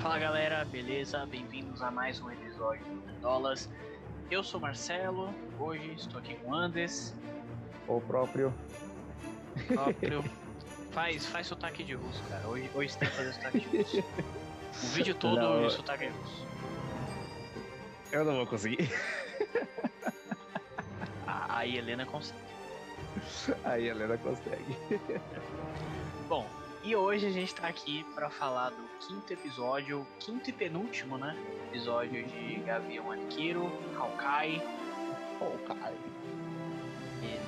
Fala 0.00 0.18
galera, 0.18 0.64
beleza? 0.64 1.24
Bem-vindos 1.26 1.82
a 1.82 1.90
mais 1.90 2.20
um 2.20 2.30
episódio 2.30 2.84
do 2.84 3.06
Nerdolas. 3.06 3.68
Eu 4.30 4.42
sou 4.42 4.60
Marcelo, 4.60 5.34
hoje 5.58 5.92
estou 5.96 6.18
aqui 6.20 6.34
com 6.36 6.50
o 6.50 6.54
Andes, 6.54 7.14
O 7.88 8.00
próprio. 8.00 8.52
próprio. 9.66 10.24
faz, 10.92 11.26
faz 11.26 11.46
sotaque 11.46 11.82
de 11.84 11.94
russo, 11.94 12.22
cara. 12.28 12.46
Hoje, 12.48 12.70
hoje 12.74 12.92
você 12.92 12.98
tem 13.00 13.08
que 13.08 13.16
fazer 13.16 13.32
sotaque 13.34 13.60
de 13.60 13.76
russo. 13.78 13.98
O 13.98 14.86
vídeo 14.94 15.14
todo 15.16 15.36
Não, 15.36 15.58
o 15.60 15.62
eu- 15.64 15.70
sotaque 15.70 16.04
é 16.04 16.08
russo. 16.08 16.46
Eu 18.12 18.24
não 18.24 18.36
vou 18.36 18.46
conseguir. 18.46 18.90
A, 21.26 21.58
a 21.58 21.66
Helena 21.66 22.04
consegue. 22.06 22.40
Aí 23.64 23.88
a 23.88 23.92
Helena 23.92 24.18
consegue. 24.18 24.76
E 26.90 26.96
hoje 26.96 27.24
a 27.24 27.30
gente 27.30 27.54
tá 27.54 27.68
aqui 27.68 28.04
pra 28.16 28.28
falar 28.28 28.70
do 28.70 28.82
quinto 28.98 29.32
episódio, 29.32 30.04
quinto 30.18 30.50
e 30.50 30.52
penúltimo, 30.52 31.16
né? 31.16 31.36
Episódio 31.68 32.26
de 32.26 32.56
Gavião 32.66 33.12
Arqueiro, 33.12 33.70
Hawkeye, 33.96 34.60
cara. 35.68 35.94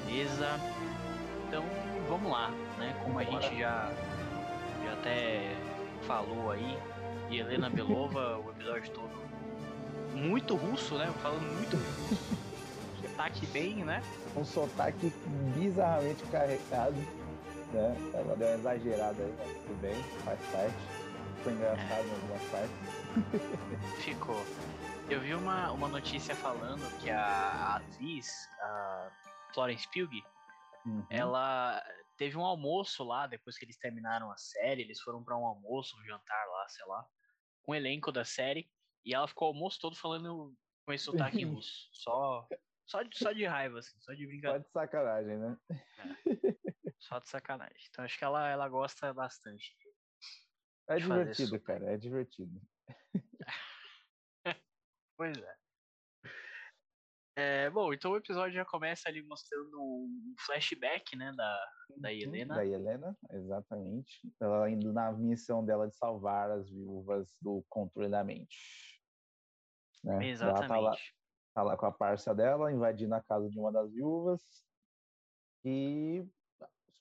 beleza? 0.06 0.48
Então 1.48 1.64
vamos 2.08 2.30
lá, 2.30 2.52
né? 2.78 2.96
Como 3.02 3.18
a 3.18 3.24
gente 3.24 3.58
já, 3.58 3.92
já 4.84 4.92
até 4.92 5.56
falou 6.06 6.52
aí, 6.52 6.78
e 7.28 7.38
Helena 7.38 7.68
Belova, 7.68 8.38
o 8.38 8.48
episódio 8.50 8.92
todo 8.92 9.10
muito 10.14 10.54
russo, 10.54 10.96
né? 10.96 11.12
Falando 11.20 11.52
muito 11.56 11.76
russo. 11.76 12.28
Sotaque 13.02 13.46
bem, 13.46 13.84
né? 13.84 14.04
Um 14.36 14.44
sotaque 14.44 15.12
bizarramente 15.56 16.22
carregado. 16.30 17.21
Né? 17.72 17.96
Ela 18.14 18.36
deu 18.36 18.48
uma 18.48 18.54
exagerada 18.56 19.22
aí, 19.22 19.34
mas 19.38 19.52
tudo 19.66 19.80
bem, 19.80 19.94
faz 20.24 20.40
parte. 20.50 20.76
Foi 21.42 21.52
engraçado 21.52 22.06
em 22.06 22.12
algumas 22.12 22.42
partes. 22.50 22.76
Ficou. 24.04 24.44
Eu 25.10 25.20
vi 25.20 25.34
uma, 25.34 25.72
uma 25.72 25.88
notícia 25.88 26.36
falando 26.36 26.86
que 26.98 27.10
a, 27.10 27.76
atriz, 27.76 28.28
a 28.60 29.10
Florence 29.54 29.88
Pugh, 29.88 30.10
Uhum. 30.84 31.06
ela 31.10 31.80
teve 32.16 32.36
um 32.36 32.44
almoço 32.44 33.04
lá 33.04 33.28
depois 33.28 33.56
que 33.56 33.64
eles 33.64 33.78
terminaram 33.78 34.30
a 34.32 34.36
série. 34.36 34.82
Eles 34.82 35.00
foram 35.00 35.22
pra 35.22 35.36
um 35.36 35.46
almoço, 35.46 35.96
um 35.96 36.04
jantar 36.04 36.46
lá, 36.48 36.68
sei 36.68 36.84
lá, 36.86 37.06
com 37.62 37.72
o 37.72 37.74
elenco 37.74 38.10
da 38.10 38.24
série. 38.24 38.68
E 39.04 39.14
ela 39.14 39.28
ficou 39.28 39.48
o 39.48 39.52
almoço 39.52 39.78
todo 39.80 39.96
falando 39.96 40.54
com 40.84 40.92
esse 40.92 41.04
sotaque 41.04 41.44
russo. 41.46 41.88
Só, 41.92 42.48
só, 42.84 43.02
de, 43.02 43.16
só 43.16 43.32
de 43.32 43.44
raiva, 43.44 43.78
assim, 43.78 43.98
só 44.00 44.12
de 44.12 44.24
Só 44.24 44.28
brincadeira, 44.28 44.64
de 44.64 44.70
sacanagem, 44.70 45.38
né? 45.38 45.56
só 47.02 47.18
de 47.18 47.28
sacanagem. 47.28 47.84
Então 47.90 48.04
acho 48.04 48.18
que 48.18 48.24
ela, 48.24 48.48
ela 48.48 48.68
gosta 48.68 49.12
bastante. 49.12 49.76
É 50.88 50.96
divertido, 50.96 51.60
cara, 51.60 51.92
é 51.92 51.96
divertido. 51.96 52.60
Pois 55.14 55.36
é. 55.36 55.56
É, 57.36 57.70
bom, 57.70 57.92
então 57.92 58.12
o 58.12 58.16
episódio 58.16 58.54
já 58.54 58.64
começa 58.64 59.08
ali 59.08 59.22
mostrando 59.22 59.80
um 59.80 60.34
flashback, 60.40 61.14
né, 61.14 61.32
da, 61.32 61.70
da 61.96 62.08
Uhum, 62.08 62.14
Helena. 62.14 62.54
Da 62.56 62.66
Helena, 62.66 63.16
exatamente. 63.30 64.20
Ela 64.40 64.68
indo 64.68 64.92
na 64.92 65.12
missão 65.12 65.64
dela 65.64 65.86
de 65.86 65.96
salvar 65.96 66.50
as 66.50 66.68
viúvas 66.68 67.36
do 67.40 67.64
controle 67.68 68.10
da 68.10 68.24
mente. 68.24 69.00
Né? 70.02 70.14
Ela 70.14 70.66
tá 70.66 70.78
lá, 70.78 70.90
Exatamente. 70.90 71.14
tá 71.54 71.62
lá 71.62 71.76
com 71.76 71.86
a 71.86 71.92
parça 71.92 72.34
dela, 72.34 72.72
invadindo 72.72 73.14
a 73.14 73.22
casa 73.22 73.48
de 73.48 73.58
uma 73.58 73.70
das 73.70 73.92
viúvas. 73.92 74.42
E 75.64 76.26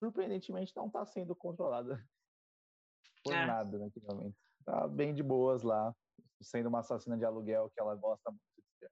surpreendentemente 0.02 0.76
não 0.76 0.90
tá 0.90 1.06
sendo 1.06 1.36
controlada 1.36 1.96
por 3.24 3.34
É. 3.34 3.46
nada 3.46 3.78
naquele 3.78 4.06
momento. 4.08 4.36
Tá 4.66 4.88
bem 4.88 5.14
de 5.14 5.22
boas 5.22 5.62
lá, 5.62 5.96
sendo 6.42 6.70
uma 6.70 6.80
assassina 6.80 7.18
de 7.18 7.24
aluguel 7.24 7.70
que 7.70 7.80
ela 7.80 7.96
gosta 7.96 8.32
muito 8.32 8.42
de 8.58 8.78
ser. 8.80 8.92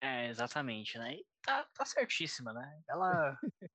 É, 0.00 0.28
exatamente, 0.28 0.98
né? 0.98 1.14
E 1.14 1.26
tá, 1.42 1.64
tá 1.74 1.84
certíssima, 1.84 2.52
né? 2.52 2.82
Ela, 2.88 3.36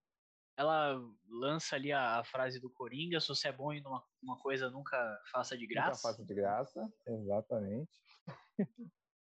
ela 0.58 0.96
lança 1.28 1.76
ali 1.76 1.92
a, 1.92 2.20
a 2.20 2.24
frase 2.24 2.60
do 2.60 2.72
Coringa, 2.72 3.20
se 3.20 3.28
você 3.28 3.50
é 3.50 3.52
bom 3.52 3.74
em 3.74 3.82
uma, 3.86 4.02
uma 4.22 4.40
coisa, 4.40 4.70
nunca 4.70 5.22
faça 5.30 5.58
de 5.58 5.68
Nunca 5.68 5.82
graça. 5.82 6.02
faça 6.02 6.26
de 6.26 6.34
graça, 6.34 6.94
exatamente. 7.06 7.92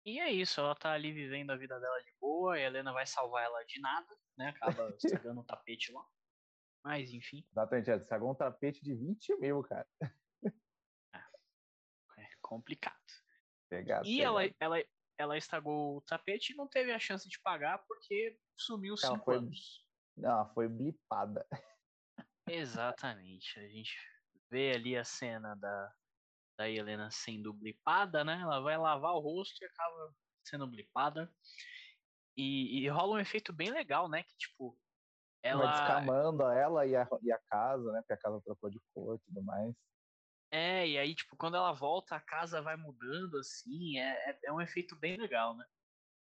E 0.06 0.20
é 0.20 0.32
isso, 0.32 0.60
ela 0.60 0.76
tá 0.76 0.92
ali 0.94 1.12
vivendo 1.12 1.52
a 1.52 1.58
vida 1.58 1.80
dela 1.80 2.00
de 2.00 2.12
boa, 2.20 2.58
e 2.58 2.64
a 2.64 2.68
Helena 2.68 2.92
vai 2.92 3.06
salvar 3.06 3.44
ela 3.44 3.64
de 3.64 3.80
nada, 3.80 4.08
né? 4.38 4.50
Acaba 4.50 4.90
estragando 4.98 5.42
o 5.42 5.46
tapete 5.46 5.92
lá. 5.92 6.04
Mas, 6.84 7.12
enfim, 7.14 7.46
Exatamente, 7.52 7.92
estragou 7.92 8.32
um 8.32 8.36
tapete 8.36 8.84
de 8.84 8.96
20 8.96 9.36
mil, 9.38 9.62
cara. 9.64 9.88
é 12.18 12.28
complicado. 12.42 12.98
Pegado, 13.70 14.08
E 14.08 14.18
pegado. 14.18 14.40
ela, 14.40 14.56
ela, 14.60 14.86
ela 15.18 15.38
estragou 15.38 15.98
o 15.98 16.02
tapete 16.02 16.54
e 16.54 16.56
não 16.56 16.68
teve 16.68 16.92
a 16.92 17.00
chance 17.00 17.30
de 17.30 17.40
pagar 17.40 17.80
porque 17.88 18.40
sumiu 18.58 18.96
Ela 19.04 19.14
cinco 19.14 19.26
foi- 19.26 19.38
anos. 19.38 19.86
Não, 20.18 20.30
ela 20.30 20.54
foi 20.54 20.68
blipada. 20.68 21.48
Exatamente. 22.48 23.60
A 23.60 23.68
gente 23.68 23.96
vê 24.50 24.72
ali 24.76 24.98
a 24.98 25.04
cena 25.06 25.56
da, 25.56 25.94
da 26.58 26.70
Helena 26.70 27.10
sendo 27.12 27.54
blipada, 27.54 28.24
né? 28.24 28.40
Ela 28.42 28.60
vai 28.60 28.78
lavar 28.78 29.14
o 29.14 29.20
rosto 29.20 29.64
e 29.64 29.66
acaba 29.66 30.14
sendo 30.44 30.68
blipada. 30.68 31.34
E, 32.36 32.80
e 32.80 32.90
rola 32.90 33.16
um 33.16 33.20
efeito 33.20 33.54
bem 33.54 33.72
legal, 33.72 34.10
né? 34.10 34.24
Que 34.24 34.36
tipo, 34.36 34.78
Vai 35.44 35.52
ela. 35.52 35.72
descamando 35.72 36.44
ela 36.44 36.86
e 36.86 36.96
a, 36.96 37.08
e 37.22 37.32
a 37.32 37.40
casa, 37.50 37.92
né? 37.92 38.02
Porque 38.02 38.14
a 38.14 38.18
casa 38.18 38.42
trocou 38.42 38.70
de 38.70 38.80
cor 38.94 39.16
e 39.16 39.20
tudo 39.20 39.44
mais. 39.44 39.74
É, 40.52 40.88
e 40.88 40.98
aí, 40.98 41.16
tipo, 41.16 41.36
quando 41.38 41.56
ela 41.56 41.72
volta, 41.72 42.16
a 42.16 42.20
casa 42.20 42.62
vai 42.62 42.76
mudando 42.76 43.38
assim. 43.38 43.98
É, 43.98 44.32
é, 44.32 44.40
é 44.46 44.54
um 44.54 44.62
efeito 44.62 44.96
bem 44.96 45.18
legal, 45.18 45.56
né? 45.56 45.66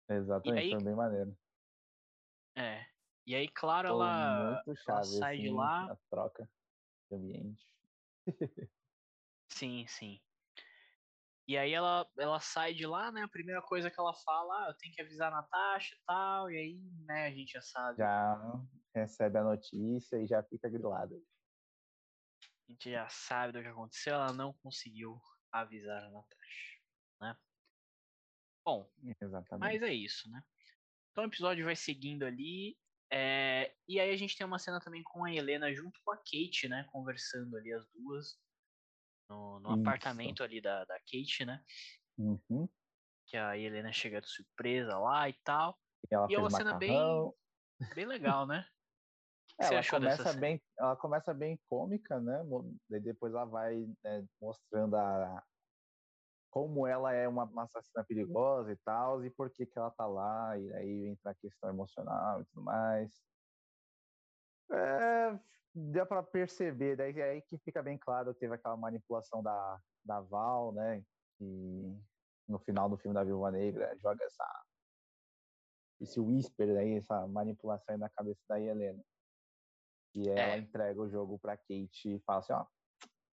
Exatamente, 0.10 0.76
foi 0.76 0.84
bem 0.84 0.96
maneiro. 0.96 1.38
É. 2.58 2.86
E 3.26 3.34
aí, 3.36 3.48
claro, 3.48 3.88
ela, 3.88 4.64
chave, 4.86 5.06
sai 5.06 5.38
de 5.38 5.48
assim, 5.48 5.56
lá. 5.56 5.92
a 5.92 5.98
troca 6.10 6.50
de 7.10 7.16
ambiente. 7.16 7.66
Sim, 9.50 9.86
sim. 9.88 10.20
E 11.48 11.58
aí 11.58 11.72
ela, 11.72 12.06
ela 12.18 12.40
sai 12.40 12.74
de 12.74 12.86
lá, 12.86 13.12
né? 13.12 13.22
A 13.22 13.28
primeira 13.28 13.62
coisa 13.62 13.90
que 13.90 14.00
ela 14.00 14.14
fala, 14.14 14.66
ah, 14.66 14.70
eu 14.70 14.78
tenho 14.78 14.94
que 14.94 15.02
avisar 15.02 15.32
a 15.32 15.36
Natasha 15.36 15.96
e 15.96 16.00
tal, 16.06 16.52
e 16.52 16.58
aí, 16.58 16.80
né, 17.06 17.28
a 17.28 17.32
gente 17.32 17.54
já 17.54 17.62
sabe. 17.62 18.00
Já 18.00 18.36
recebe 18.96 19.38
a 19.38 19.44
notícia 19.44 20.18
e 20.18 20.26
já 20.26 20.42
fica 20.44 20.70
grilada. 20.70 21.16
A 22.68 22.72
gente 22.72 22.92
já 22.92 23.08
sabe 23.10 23.54
do 23.54 23.62
que 23.62 23.68
aconteceu, 23.68 24.16
ela 24.16 24.34
não 24.34 24.54
conseguiu 24.54 25.20
avisar 25.52 26.04
a 26.04 26.10
Natasha, 26.10 26.80
né? 27.22 27.38
Bom, 28.66 28.92
Exatamente. 29.22 29.60
mas 29.60 29.84
é 29.84 29.94
isso, 29.94 30.30
né? 30.32 30.42
Então 31.12 31.24
o 31.24 31.28
episódio 31.28 31.66
vai 31.66 31.76
seguindo 31.76 32.26
ali. 32.26 32.78
é, 33.12 33.76
E 33.88 34.00
aí 34.00 34.12
a 34.12 34.18
gente 34.18 34.36
tem 34.36 34.46
uma 34.46 34.60
cena 34.60 34.80
também 34.80 35.04
com 35.04 35.24
a 35.24 35.32
Helena 35.34 35.74
junto 35.74 36.00
com 36.04 36.12
a 36.12 36.18
Kate, 36.18 36.68
né? 36.68 36.86
Conversando 36.92 37.56
ali 37.58 37.72
as 37.74 37.86
duas. 37.94 38.38
No, 39.30 39.60
no 39.60 39.72
apartamento 39.72 40.44
ali 40.44 40.62
da, 40.62 40.86
da 40.86 41.00
Kate, 41.00 41.46
né? 41.46 41.64
Uhum. 42.18 42.68
Que 43.28 43.38
a 43.38 43.58
Helena 43.58 43.92
chega 43.92 44.22
de 44.22 44.30
surpresa 44.30 44.98
lá 44.98 45.28
e 45.30 45.34
tal. 45.44 45.80
E 46.12 46.14
ela 46.14 46.28
E 46.30 46.36
é 46.36 46.40
uma 46.40 46.50
cena 46.50 46.78
bem-. 46.78 47.32
Bem 47.94 48.06
legal, 48.06 48.46
né? 48.48 48.68
Você 49.60 49.74
Ela 49.74 49.90
começa 49.90 50.24
cena? 50.24 50.40
bem, 50.40 50.62
ela 50.78 50.96
começa 50.98 51.34
bem 51.34 51.60
cômica, 51.70 52.20
né? 52.20 52.44
Daí 52.90 53.00
depois 53.00 53.34
ela 53.34 53.46
vai 53.46 53.88
né, 54.04 54.26
mostrando 54.42 54.96
a 54.96 55.44
como 56.50 56.88
ela 56.88 57.12
é 57.12 57.28
uma, 57.28 57.44
uma 57.44 57.64
assassina 57.64 58.02
perigosa 58.06 58.72
e 58.72 58.78
tal, 58.78 59.26
e 59.26 59.30
por 59.30 59.50
que 59.50 59.66
que 59.66 59.78
ela 59.78 59.92
tá 59.92 60.08
lá, 60.08 60.58
e 60.58 60.74
aí 60.74 61.08
entra 61.08 61.32
a 61.32 61.36
questão 61.36 61.70
emocional 61.70 62.42
e 62.42 62.46
tudo 62.46 62.64
mais. 62.64 63.12
É, 64.72 65.38
deu 65.74 66.06
para 66.06 66.24
perceber, 66.24 66.96
daí 66.96 67.20
é 67.20 67.32
aí 67.32 67.42
que 67.42 67.58
fica 67.58 67.84
bem 67.84 67.98
claro, 67.98 68.34
teve 68.34 68.56
aquela 68.56 68.78
manipulação 68.78 69.44
da, 69.44 69.82
da 70.04 70.22
Val, 70.22 70.72
né? 70.72 71.04
Que 71.38 72.00
no 72.48 72.58
final 72.60 72.90
do 72.90 72.98
filme 72.98 73.14
da 73.14 73.24
Viúva 73.26 73.52
Negra 73.52 73.94
joga 73.98 74.24
essa 74.24 74.64
esse 76.00 76.20
whisper 76.20 76.78
aí, 76.78 76.98
essa 76.98 77.28
manipulação 77.28 77.96
aí 77.96 78.00
na 78.00 78.10
cabeça 78.10 78.42
da 78.48 78.60
Helena. 78.60 79.04
E 80.16 80.30
ela 80.30 80.56
É. 80.56 80.58
entrega 80.58 81.02
o 81.02 81.10
jogo 81.10 81.38
pra 81.38 81.58
Kate 81.58 82.16
e 82.16 82.20
fala 82.22 82.40
assim, 82.40 82.54
ó, 82.54 82.66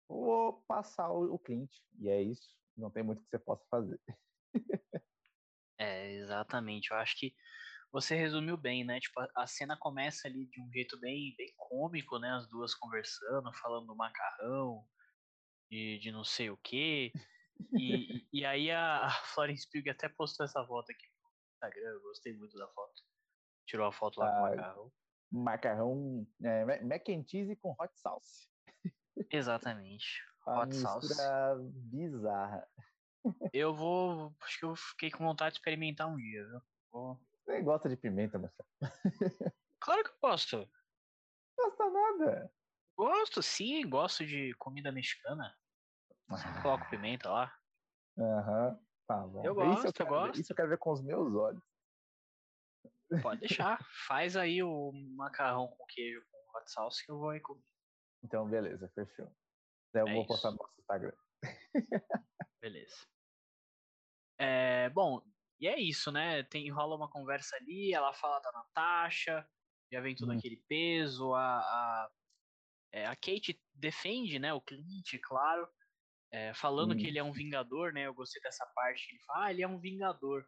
vou 0.09 0.63
passar 0.67 1.11
o, 1.11 1.35
o 1.35 1.39
Clint. 1.39 1.71
E 1.99 2.09
é 2.09 2.23
isso, 2.23 2.57
não 2.77 2.91
tem 2.91 3.03
muito 3.03 3.23
que 3.23 3.29
você 3.29 3.39
possa 3.39 3.65
fazer. 3.71 4.01
É, 5.79 6.13
exatamente. 6.13 6.91
Eu 6.91 6.97
acho 6.97 7.19
que 7.19 7.35
você 7.93 8.15
resumiu 8.15 8.57
bem, 8.57 8.85
né? 8.85 9.01
Tipo, 9.01 9.21
a, 9.35 9.47
cena 9.47 9.77
começa 9.79 10.29
ali 10.29 10.47
de 10.47 10.61
um 10.61 10.71
jeito 10.73 10.99
bem, 11.01 11.35
bem 11.37 11.53
cômico, 11.57 12.19
né? 12.19 12.31
As 12.33 12.49
duas 12.49 12.75
conversando, 12.75 13.53
falando 13.55 13.87
do 13.87 13.97
macarrão, 13.97 14.87
de, 15.71 15.99
de 15.99 16.13
não 16.13 16.25
sei 16.25 16.51
o 16.51 16.57
quê. 16.57 17.13
E, 17.79 18.27
e- 18.33 18.45
aí 18.45 18.71
a, 18.71 19.07
a 19.07 19.11
Florence 19.11 19.69
Pugh 19.71 19.91
até 19.91 20.09
postou 20.09 20.45
essa 20.45 20.65
foto 20.67 20.91
aqui 20.91 21.07
no 21.07 21.31
Instagram, 21.55 21.91
eu 21.95 22.03
gostei 22.03 22.33
muito 22.35 22.57
da 22.57 22.69
foto. 22.69 23.03
Tirou 23.67 23.87
a 23.87 23.93
foto 23.93 24.21
lá 24.21 24.31
com 24.31 24.39
o 24.39 24.39
Ah, 24.39 24.51
macarrão. 24.51 24.93
Macarrão 25.31 26.27
é, 26.43 26.65
ma- 26.65 26.81
mac 26.89 27.09
and 27.09 27.25
cheese 27.27 27.55
com 27.57 27.75
hot 27.79 27.93
sauce. 27.99 28.49
Exatamente. 29.31 30.23
Hot 30.47 30.75
sauce. 30.75 31.07
mistura 31.09 31.57
bizarra. 31.61 32.67
Eu 33.53 33.75
vou. 33.75 34.35
Acho 34.43 34.59
que 34.59 34.65
eu 34.65 34.75
fiquei 34.77 35.11
com 35.11 35.25
vontade 35.25 35.53
de 35.55 35.59
experimentar 35.59 36.09
um 36.09 36.17
dia, 36.17 36.45
viu? 36.47 36.61
Vou- 36.91 37.21
Você 37.45 37.61
gosta 37.63 37.89
de 37.89 37.97
pimenta, 37.97 38.39
Marcelo? 38.39 38.69
Claro 39.83 40.05
que 40.05 40.11
eu 40.11 40.17
gosto. 40.21 40.69
Não 41.59 41.69
gosta 41.71 41.91
nada. 41.91 42.53
Gosto, 42.97 43.43
sim, 43.43 43.89
gosto 43.89 44.27
de 44.27 44.53
comida 44.59 44.93
mexicana. 44.93 45.55
Sempre 46.37 46.61
coloco 46.63 46.89
pimenta 46.91 47.31
lá. 47.31 47.55
Aham, 48.19 48.79
tá 49.07 49.27
bom. 49.27 49.43
Eu 49.45 49.53
Isso 49.53 49.61
gosto, 49.83 49.87
eu 49.87 49.93
quero 49.93 50.11
ver- 50.11 50.17
gosto. 50.17 50.41
Isso 50.41 50.53
eu 50.53 50.57
quero 50.57 50.69
ver 50.69 50.79
com 50.79 50.93
os 50.93 51.03
meus 51.03 51.35
olhos. 51.35 51.63
Pode 53.23 53.41
deixar. 53.41 53.79
Faz 54.07 54.37
aí 54.37 54.63
o 54.63 54.93
macarrão 54.93 55.69
com 55.69 55.85
queijo 55.87 56.23
com 56.31 56.59
hot 56.59 56.71
sauce 56.71 57.05
que 57.05 57.11
eu 57.11 57.19
vou 57.19 57.31
aí 57.31 57.41
comer. 57.41 57.63
Então, 58.23 58.49
beleza, 58.49 58.89
fechou. 58.95 59.27
Daí 59.93 60.03
eu 60.03 60.09
É 60.09 60.15
vou 60.15 60.27
postar 60.27 60.49
isso. 60.51 60.57
no 60.59 60.63
nosso 60.63 60.81
Instagram. 60.81 61.13
Beleza. 62.61 63.07
É, 64.39 64.89
bom, 64.91 65.23
e 65.61 65.67
é 65.69 65.79
isso, 65.79 66.11
né? 66.13 66.43
Tem, 66.45 66.71
rola 66.71 66.97
uma 66.97 67.11
conversa 67.11 67.57
ali, 67.57 67.93
ela 67.93 68.13
fala 68.15 68.41
da 68.41 68.53
Natasha, 68.53 69.47
já 69.93 70.01
vem 70.01 70.15
todo 70.15 70.33
Hum. 70.33 70.39
aquele 70.39 70.57
peso, 70.69 71.35
a, 71.35 71.59
a, 71.59 72.11
é, 72.93 73.07
a 73.07 73.17
Kate 73.17 73.61
defende, 73.75 74.39
né, 74.39 74.53
o 74.55 74.61
Clint, 74.61 75.19
claro, 75.23 75.69
é, 76.33 76.55
falando 76.55 76.97
que 76.97 77.05
Hum. 77.05 77.07
ele 77.09 77.19
é 77.19 77.25
um 77.25 77.33
vingador, 77.33 77.93
né? 77.93 78.07
Eu 78.07 78.15
gostei 78.15 78.41
dessa 78.41 78.65
parte, 78.75 79.07
que 79.09 79.15
ele 79.17 79.23
fala, 79.25 79.47
ah, 79.47 79.51
ele 79.51 79.63
é 79.63 79.69
um 79.69 79.79
vingador. 79.81 80.47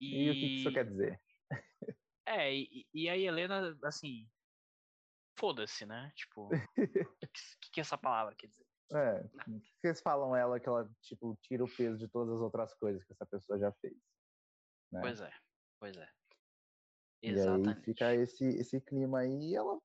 E, 0.00 0.30
o 0.30 0.34
que 0.34 0.40
que 0.40 0.46
isso 0.60 0.72
quer 0.72 0.84
dizer? 0.88 1.20
É, 2.26 2.54
e, 2.54 2.86
e 2.94 3.08
a 3.08 3.16
Helena, 3.16 3.76
assim, 3.84 4.28
foda-se, 5.38 5.84
né? 5.84 6.12
Tipo, 6.14 6.48
o 6.54 7.28
que, 7.60 7.70
que 7.72 7.80
essa 7.80 7.98
palavra 7.98 8.34
quer 8.34 8.46
dizer? 8.46 8.66
É, 8.92 9.20
o 9.48 9.60
que 9.60 9.80
vocês 9.80 10.00
falam 10.00 10.36
ela 10.36 10.60
que 10.60 10.68
ela, 10.68 10.88
tipo, 11.00 11.36
tira 11.42 11.64
o 11.64 11.76
peso 11.76 11.96
de 11.98 12.08
todas 12.08 12.34
as 12.34 12.40
outras 12.40 12.74
coisas 12.74 13.02
que 13.04 13.12
essa 13.12 13.26
pessoa 13.26 13.58
já 13.58 13.72
fez. 13.72 13.96
né? 14.92 15.00
Pois 15.00 15.20
é, 15.20 15.32
pois 15.80 15.96
é. 15.96 16.08
E 17.22 17.28
aí 17.28 17.32
Exatamente. 17.32 17.84
fica 17.84 18.14
esse, 18.14 18.44
esse 18.44 18.80
clima 18.80 19.20
aí 19.20 19.50
e 19.50 19.54
ela 19.54 19.80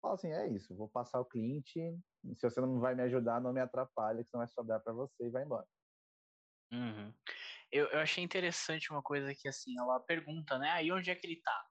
fala 0.00 0.14
assim, 0.14 0.32
é 0.32 0.48
isso, 0.48 0.74
vou 0.74 0.88
passar 0.88 1.20
o 1.20 1.24
Clint, 1.24 1.76
e 1.76 2.34
se 2.34 2.42
você 2.42 2.60
não 2.60 2.80
vai 2.80 2.94
me 2.94 3.02
ajudar, 3.02 3.40
não 3.40 3.52
me 3.52 3.60
atrapalha, 3.60 4.24
que 4.24 4.30
senão 4.30 4.40
vai 4.40 4.48
sobrar 4.48 4.82
pra 4.82 4.92
você 4.92 5.26
e 5.26 5.30
vai 5.30 5.44
embora. 5.44 5.66
Uhum. 6.72 7.12
Eu, 7.70 7.86
eu 7.88 8.00
achei 8.00 8.24
interessante 8.24 8.90
uma 8.90 9.02
coisa 9.02 9.34
que, 9.34 9.48
assim, 9.48 9.78
ela 9.78 10.00
pergunta, 10.00 10.58
né? 10.58 10.70
Aí 10.70 10.90
onde 10.90 11.10
é 11.10 11.14
que 11.14 11.26
ele 11.26 11.40
tá? 11.42 11.66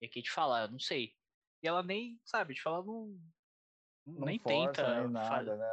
E 0.00 0.06
a 0.06 0.08
Kate 0.08 0.30
fala, 0.30 0.62
eu 0.62 0.70
não 0.70 0.78
sei. 0.78 1.14
E 1.62 1.68
ela 1.68 1.82
nem, 1.82 2.20
sabe, 2.24 2.54
tipo, 2.54 2.68
ela 2.68 2.84
não. 2.84 3.18
Não 4.06 4.26
nem 4.26 4.38
força, 4.38 4.84
tenta 4.84 5.00
nem 5.00 5.10
nada, 5.10 5.56
né? 5.56 5.66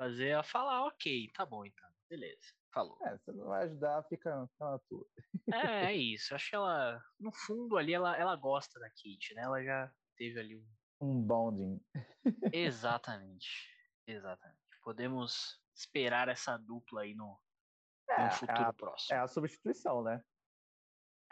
fazer 0.00 0.28
ela 0.28 0.42
falar, 0.42 0.86
ok, 0.86 1.30
tá 1.34 1.44
bom 1.44 1.62
então, 1.66 1.88
beleza, 2.08 2.54
falou. 2.72 2.96
É, 3.02 3.18
você 3.18 3.32
não 3.32 3.44
vai 3.48 3.64
ajudar, 3.64 4.02
fica, 4.04 4.46
fica 4.46 4.64
na 4.64 4.78
tua. 4.88 5.06
É, 5.52 5.84
é 5.86 5.94
isso. 5.94 6.34
Acho 6.34 6.48
que 6.48 6.56
ela, 6.56 7.04
no 7.18 7.30
fundo 7.30 7.76
ali, 7.76 7.92
ela, 7.92 8.16
ela 8.16 8.34
gosta 8.34 8.80
da 8.80 8.88
Kate, 8.88 9.34
né? 9.34 9.42
Ela 9.42 9.62
já 9.62 9.92
teve 10.16 10.40
ali 10.40 10.56
um. 10.56 10.66
Um 11.02 11.22
bonding. 11.22 11.78
Exatamente. 12.50 13.68
Exatamente. 14.06 14.58
Podemos 14.82 15.60
esperar 15.74 16.28
essa 16.28 16.56
dupla 16.56 17.02
aí 17.02 17.14
no, 17.14 17.38
É, 18.10 18.24
no 18.24 18.30
futuro 18.30 18.62
é 18.62 18.66
a, 18.66 18.72
próximo. 18.72 19.16
é 19.16 19.20
a 19.20 19.28
substituição, 19.28 20.02
né? 20.02 20.22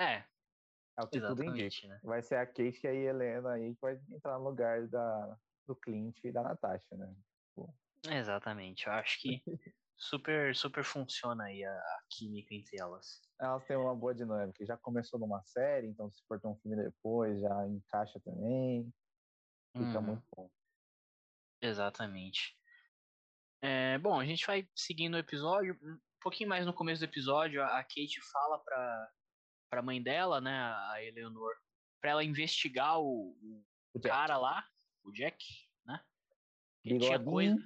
É, 0.01 0.25
É 0.97 1.03
o 1.03 1.09
que 1.09 1.21
tudo 1.21 1.45
indica. 1.45 1.89
né? 1.89 2.01
Vai 2.03 2.23
ser 2.23 2.37
a 2.37 2.47
Kate 2.47 2.81
e 2.85 2.87
a 2.87 2.95
Helena 2.95 3.53
aí 3.53 3.75
que 3.75 3.81
vai 3.81 3.95
entrar 4.11 4.39
no 4.39 4.45
lugar 4.45 4.87
da, 4.89 5.37
do 5.67 5.77
Clint 5.77 6.19
e 6.25 6.33
da 6.33 6.43
Natasha, 6.43 6.97
né? 6.97 7.15
Exatamente. 8.11 8.87
Eu 8.87 8.93
acho 8.93 9.21
que 9.21 9.43
super, 9.97 10.55
super 10.55 10.85
funciona 10.85 11.45
aí 11.45 11.65
a, 11.65 11.73
a 11.73 12.03
química 12.11 12.55
entre 12.55 12.81
elas. 12.81 13.29
Elas 13.41 13.65
têm 13.65 13.77
uma 13.77 13.95
boa 13.95 14.15
dinâmica. 14.15 14.65
Já 14.65 14.77
começou 14.77 15.19
numa 15.19 15.43
série, 15.43 15.89
então 15.89 16.11
se 16.11 16.25
for 16.27 16.41
ter 16.41 16.49
um 16.49 16.57
filme 16.57 16.77
depois, 16.77 17.41
já 17.41 17.67
encaixa 17.67 18.21
também. 18.21 18.93
Fica 19.77 20.01
Uhum, 20.01 20.03
muito 20.03 20.23
bom. 20.35 20.51
Exatamente. 21.61 22.57
É, 23.61 23.99
bom, 23.99 24.19
a 24.19 24.25
gente 24.25 24.47
vai 24.47 24.69
seguindo 24.75 25.15
o 25.15 25.19
episódio. 25.19 25.77
Um 26.19 26.21
pouquinho 26.21 26.49
mais 26.49 26.67
no 26.67 26.75
começo 26.75 27.01
do 27.01 27.05
episódio, 27.05 27.63
a 27.63 27.83
Kate 27.85 28.21
fala 28.33 28.59
pra, 28.59 29.13
pra 29.71 29.83
mãe 29.83 30.03
dela, 30.03 30.41
né, 30.41 30.51
a 30.51 30.97
Eleanor, 31.01 31.55
pra 32.01 32.11
ela 32.11 32.25
investigar 32.25 32.99
o, 33.01 33.37
o 33.41 33.65
O 33.95 34.01
cara 34.01 34.37
lá, 34.37 34.69
o 35.05 35.13
Jack, 35.13 35.45
né? 35.87 36.05
Que 36.83 36.99
tinha 36.99 37.23
coisa. 37.23 37.57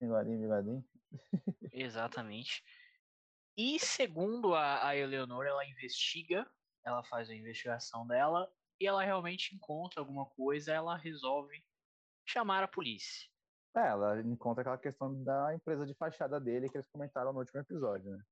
Bigodinho. 0.00 0.40
Bigodinho. 0.40 0.84
Exatamente. 1.72 2.64
E 3.56 3.78
segundo 3.78 4.54
a, 4.54 4.88
a 4.88 4.96
Eleonora, 4.96 5.50
ela 5.50 5.66
investiga, 5.66 6.50
ela 6.84 7.04
faz 7.04 7.30
a 7.30 7.34
investigação 7.34 8.04
dela 8.04 8.52
e 8.80 8.86
ela 8.86 9.04
realmente 9.04 9.54
encontra 9.54 10.00
alguma 10.00 10.26
coisa, 10.26 10.72
ela 10.72 10.96
resolve 10.96 11.64
chamar 12.26 12.64
a 12.64 12.68
polícia. 12.68 13.30
É, 13.76 13.86
ela 13.86 14.20
encontra 14.20 14.62
aquela 14.62 14.78
questão 14.78 15.22
da 15.22 15.54
empresa 15.54 15.86
de 15.86 15.94
fachada 15.94 16.40
dele 16.40 16.68
que 16.68 16.76
eles 16.76 16.88
comentaram 16.88 17.32
no 17.32 17.38
último 17.38 17.60
episódio, 17.60 18.10
né? 18.10 18.22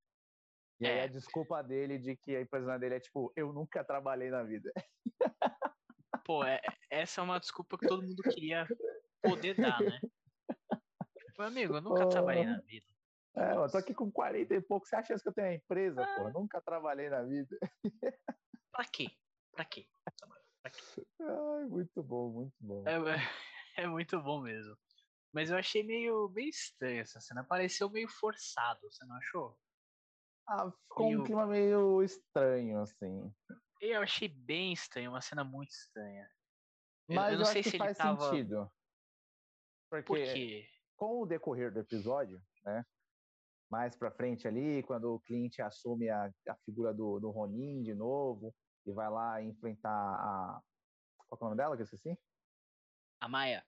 E 0.80 0.86
aí 0.86 0.98
É. 0.98 1.02
a 1.04 1.06
desculpa 1.06 1.62
dele 1.62 1.98
de 1.98 2.16
que 2.16 2.34
a 2.36 2.40
empresa 2.40 2.78
dele 2.78 2.96
é 2.96 3.00
tipo, 3.00 3.32
eu 3.36 3.52
nunca 3.52 3.84
trabalhei 3.84 4.30
na 4.30 4.42
vida. 4.42 4.72
Pô, 6.26 6.44
é- 6.44 6.60
essa 6.90 7.20
é 7.20 7.24
uma 7.24 7.38
desculpa 7.38 7.78
que 7.78 7.86
todo 7.86 8.02
mundo 8.02 8.22
queria 8.22 8.66
poder 9.22 9.54
dar, 9.54 9.80
né? 9.80 10.00
Tipo, 11.26 11.42
amigo, 11.42 11.76
eu 11.76 11.80
nunca 11.80 12.06
trabalhei 12.08 12.44
na 12.44 12.60
vida. 12.60 12.86
É, 13.36 13.54
eu 13.54 13.70
tô 13.70 13.78
aqui 13.78 13.94
com 13.94 14.10
40 14.10 14.54
e 14.54 14.60
pouco, 14.60 14.86
você 14.86 14.96
acha 14.96 15.16
que 15.16 15.28
eu 15.28 15.32
tenho 15.32 15.46
uma 15.48 15.54
empresa, 15.54 16.04
pô? 16.16 16.28
Eu 16.28 16.32
nunca 16.32 16.60
trabalhei 16.60 17.08
na 17.08 17.22
vida. 17.22 17.56
Pra 18.72 18.84
quê? 18.92 19.10
Pra 19.52 19.64
quê? 19.64 19.86
Pra 20.62 20.70
quê? 20.70 21.06
Ai, 21.20 21.64
muito 21.66 22.02
bom, 22.02 22.30
muito 22.30 22.56
bom. 22.60 22.84
É, 22.86 23.82
é 23.82 23.86
muito 23.86 24.20
bom 24.20 24.40
mesmo. 24.40 24.76
Mas 25.32 25.50
eu 25.50 25.56
achei 25.58 25.82
meio, 25.82 26.28
meio 26.30 26.48
estranho 26.48 27.00
essa 27.00 27.20
cena. 27.20 27.44
Pareceu 27.44 27.90
meio 27.90 28.08
forçado, 28.08 28.80
você 28.90 29.04
não 29.04 29.16
achou? 29.16 29.58
Ah, 30.48 30.70
ficou 30.70 31.06
meio- 31.06 31.20
um 31.20 31.24
clima 31.24 31.46
meio 31.46 32.02
estranho, 32.02 32.80
assim. 32.80 33.34
Eu 33.80 34.00
achei 34.00 34.28
bem 34.28 34.72
estranho, 34.72 35.10
uma 35.10 35.20
cena 35.20 35.44
muito 35.44 35.70
estranha. 35.70 36.28
Mas 37.08 37.26
eu 37.28 37.32
eu, 37.34 37.38
não 37.38 37.44
sei 37.44 37.62
se 37.62 37.68
ele 37.70 37.78
faz 37.78 37.96
tava- 37.96 38.30
sentido. 38.30 38.70
Porque 39.90 40.04
Por 40.06 40.16
quê? 40.18 40.68
com 40.96 41.22
o 41.22 41.26
decorrer 41.26 41.72
do 41.72 41.80
episódio, 41.80 42.42
né? 42.64 42.84
Mais 43.70 43.94
pra 43.96 44.10
frente 44.10 44.48
ali, 44.48 44.82
quando 44.82 45.14
o 45.14 45.20
Clint 45.20 45.58
assume 45.60 46.08
a, 46.08 46.32
a 46.48 46.56
figura 46.64 46.92
do, 46.92 47.20
do 47.20 47.30
Ronin 47.30 47.82
de 47.82 47.94
novo 47.94 48.54
e 48.86 48.92
vai 48.92 49.08
lá 49.10 49.42
enfrentar 49.42 49.90
a. 49.90 50.62
Qual 51.28 51.38
é 51.40 51.44
o 51.44 51.48
nome 51.48 51.56
dela 51.56 51.76
que 51.76 51.82
eu 51.82 51.84
esqueci? 51.84 52.18
A 53.20 53.28
Maia. 53.28 53.64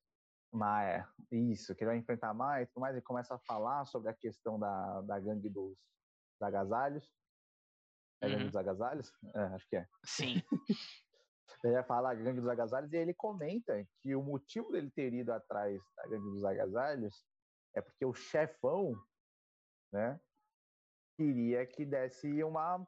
Maia. 0.53 1.09
Isso, 1.31 1.75
que 1.75 1.85
ele 1.85 1.91
vai 1.91 1.99
enfrentar 1.99 2.31
a 2.31 2.35
Maia 2.35 2.63
e 2.63 2.67
tudo 2.67 2.81
mais, 2.81 2.97
e 2.97 3.03
começa 3.03 3.35
a 3.35 3.39
falar 3.39 3.85
sobre 3.87 4.11
a 4.11 4.15
questão 4.15 4.59
da, 4.59 5.01
da 5.03 5.19
gangue 5.21 5.49
dos 5.49 5.77
agasalhos. 6.41 7.13
É 8.21 8.27
a 8.27 8.29
gangue 8.29 8.43
Uhum. 8.43 8.47
dos 8.49 8.57
agasalhos? 8.57 9.13
É, 9.35 9.41
acho 9.55 9.69
que 9.69 9.77
é. 9.77 9.89
Sim. 10.05 10.43
Ele 11.65 11.75
vai 11.75 11.85
falar 11.85 12.11
a 12.13 12.15
gangue 12.15 12.41
dos 12.41 12.49
agasalhos 12.49 12.91
e 12.93 12.97
ele 12.97 13.13
comenta 13.13 13.87
que 14.01 14.15
o 14.17 14.23
motivo 14.23 14.71
dele 14.73 14.91
ter 14.91 15.13
ido 15.13 15.31
atrás 15.31 15.83
da 15.97 16.05
gangue 16.05 16.31
dos 16.31 16.43
agasalhos 16.45 17.27
é 17.75 17.83
porque 17.83 18.05
o 18.07 18.15
chefão, 18.15 18.95
né, 19.93 20.19
queria 21.19 21.67
que 21.67 21.85
desse 21.85 22.43
uma, 22.43 22.87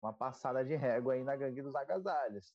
uma 0.00 0.12
passada 0.12 0.64
de 0.64 0.76
régua 0.76 1.14
aí 1.14 1.24
na 1.24 1.34
gangue 1.34 1.60
dos 1.60 1.74
agasalhos. 1.74 2.54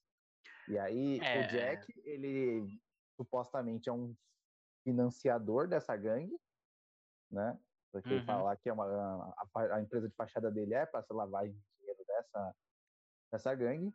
E 0.70 0.78
aí 0.78 1.20
É. 1.20 1.46
o 1.46 1.48
Jack, 1.50 1.94
ele 2.06 2.80
supostamente 3.16 3.90
é 3.90 3.94
um 3.94 4.16
financiador 4.84 5.68
dessa 5.68 5.96
gangue, 5.96 6.38
né? 7.32 7.60
Porque 7.92 8.10
Uhum. 8.16 8.26
fala 8.26 8.56
que 8.58 8.70
é 8.70 8.74
uma, 8.74 8.86
a, 9.38 9.76
a 9.76 9.82
empresa 9.82 10.10
de 10.10 10.16
fachada 10.16 10.52
dele 10.52 10.74
é 10.74 10.86
para 10.86 11.04
ser 11.04 11.14
lavagem 11.14 11.54
de 11.54 11.62
dinheiro 11.80 12.04
dessa, 12.08 12.56
dessa 13.32 13.56
gangue. 13.56 13.94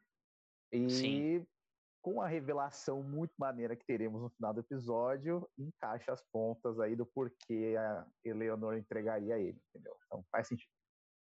E 0.72 0.88
Sim. 0.88 1.46
com 2.00 2.20
a 2.20 2.28
revelação 2.28 3.02
muito 3.02 3.34
maneira 3.38 3.76
que 3.76 3.84
teremos 3.84 4.22
no 4.22 4.30
final 4.30 4.54
do 4.54 4.60
episódio, 4.60 5.50
encaixa 5.58 6.12
as 6.12 6.22
pontas 6.30 6.78
aí 6.78 6.94
do 6.94 7.06
porquê 7.06 7.74
a 7.78 8.06
Eleanor 8.24 8.76
entregaria 8.76 9.38
ele, 9.38 9.60
entendeu? 9.70 9.96
Então 10.06 10.24
faz 10.30 10.48
sentido. 10.48 10.70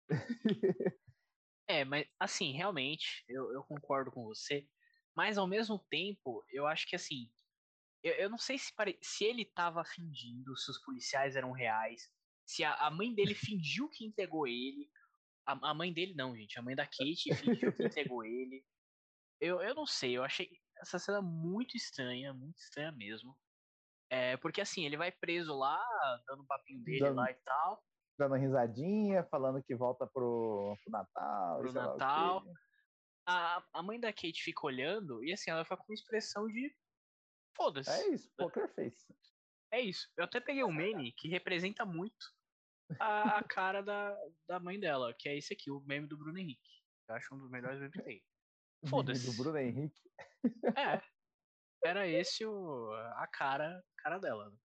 É, 1.66 1.85
mas 1.85 2.07
assim, 2.18 2.52
realmente, 2.52 3.25
eu, 3.28 3.52
eu 3.52 3.62
concordo 3.62 4.11
com 4.11 4.25
você. 4.25 4.66
Mas 5.14 5.37
ao 5.37 5.47
mesmo 5.47 5.78
tempo, 5.90 6.45
eu 6.49 6.66
acho 6.66 6.87
que 6.88 6.97
assim. 6.97 7.30
Eu, 8.02 8.14
eu 8.14 8.31
não 8.31 8.38
sei 8.38 8.59
se, 8.59 8.75
pare... 8.75 8.99
se 9.02 9.25
ele 9.25 9.45
tava 9.45 9.85
fingindo, 9.85 10.57
se 10.57 10.71
os 10.71 10.78
policiais 10.78 11.37
eram 11.37 11.52
reais, 11.52 12.09
se 12.47 12.64
a, 12.64 12.75
a 12.75 12.90
mãe 12.90 13.14
dele 13.14 13.35
fingiu 13.35 13.88
que 13.88 14.05
entregou 14.05 14.47
ele. 14.47 14.90
A, 15.47 15.71
a 15.71 15.75
mãe 15.75 15.93
dele 15.93 16.14
não, 16.14 16.37
gente. 16.37 16.59
A 16.59 16.62
mãe 16.62 16.75
da 16.75 16.87
Kate 16.87 17.35
fingiu 17.35 17.73
que 17.73 17.85
entregou 17.85 18.25
ele. 18.25 18.64
Eu, 19.40 19.61
eu 19.61 19.75
não 19.75 19.87
sei, 19.87 20.17
eu 20.17 20.25
achei 20.25 20.50
essa 20.81 20.99
cena 20.99 21.21
muito 21.21 21.76
estranha, 21.76 22.33
muito 22.33 22.59
estranha 22.59 22.93
mesmo. 22.93 23.37
É, 24.11 24.37
porque 24.38 24.61
assim, 24.61 24.85
ele 24.87 24.97
vai 24.97 25.12
preso 25.12 25.57
lá, 25.57 25.78
dando 26.26 26.43
o 26.43 26.47
papinho 26.47 26.83
dele 26.83 27.00
Dando- 27.00 27.17
lá 27.17 27.31
e 27.31 27.35
tal. 27.35 27.85
Dando 28.19 28.35
risadinha, 28.35 29.23
falando 29.31 29.62
que 29.62 29.76
volta 29.76 30.07
pro, 30.07 30.76
pro 30.83 30.93
Natal. 30.93 31.59
Pro. 31.59 31.73
Natal. 31.73 32.45
A, 33.26 33.62
a 33.75 33.83
mãe 33.83 34.00
da 34.00 34.12
Kate 34.12 34.43
fica 34.43 34.67
olhando 34.67 35.23
e 35.23 35.33
assim, 35.33 35.50
ela 35.50 35.62
fica 35.62 35.76
com 35.76 35.85
uma 35.85 35.95
expressão 35.95 36.47
de 36.49 36.75
foda-se. 37.59 37.91
É 37.91 38.09
isso, 38.15 38.31
poker 38.37 38.69
face. 38.75 39.07
É 39.73 39.81
isso. 39.81 40.09
Eu 40.17 40.25
até 40.25 40.41
peguei 40.41 40.65
um 40.65 40.73
meme 40.73 41.12
que 41.12 41.29
representa 41.29 41.85
muito 41.85 42.27
a, 42.99 43.38
a 43.38 43.45
cara 43.45 43.83
da, 43.83 44.17
da 44.49 44.59
mãe 44.59 44.81
dela, 44.81 45.12
que 45.19 45.29
é 45.29 45.37
esse 45.37 45.53
aqui, 45.53 45.71
o 45.71 45.81
meme 45.81 46.07
do 46.07 46.17
Bruno 46.17 46.38
Henrique. 46.38 46.71
Eu 47.09 47.15
acho 47.17 47.35
um 47.35 47.38
dos 47.38 47.50
melhores 47.50 47.79
memes 47.79 47.95
que 47.95 48.03
tem. 48.03 48.23
Foda-se. 48.88 49.27
Do 49.31 49.43
Bruno 49.43 49.59
Henrique. 49.59 50.00
É. 50.77 51.03
Era 51.85 52.07
esse 52.07 52.47
o, 52.47 52.93
a 53.17 53.27
cara, 53.27 53.85
cara 53.99 54.19
dela. 54.19 54.50
né? 54.50 54.57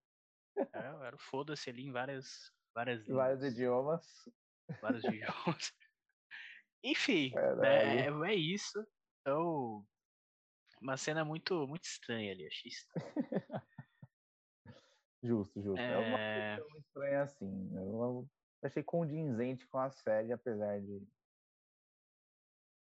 Era, 0.74 1.06
era 1.08 1.16
o 1.16 1.20
foda-se 1.20 1.70
ali 1.70 1.84
em 1.88 1.92
várias, 1.92 2.52
várias, 2.76 3.06
Vários 3.08 3.44
idiomas. 3.44 4.06
vários 4.82 5.04
idiomas. 5.04 5.74
Enfim, 6.84 7.32
Caralho. 7.32 7.62
né, 7.62 8.30
é, 8.30 8.34
é 8.34 8.36
isso. 8.36 8.86
Então, 9.22 9.86
uma 10.84 10.98
cena 10.98 11.24
muito, 11.24 11.66
muito 11.68 11.86
estranha 11.86 12.32
ali, 12.34 12.46
achei 12.46 12.70
estranho. 12.70 13.14
Justo, 15.24 15.62
justo. 15.62 15.80
É 15.80 15.98
uma 15.98 16.20
É, 16.20 16.58
coisa 16.58 16.70
muito 16.70 16.86
estranha 16.86 17.22
assim. 17.24 17.72
Eu 17.78 18.28
achei 18.62 18.84
condizente 18.84 19.66
com 19.68 19.78
a 19.78 19.90
série, 19.90 20.34
apesar 20.34 20.82
de. 20.82 21.02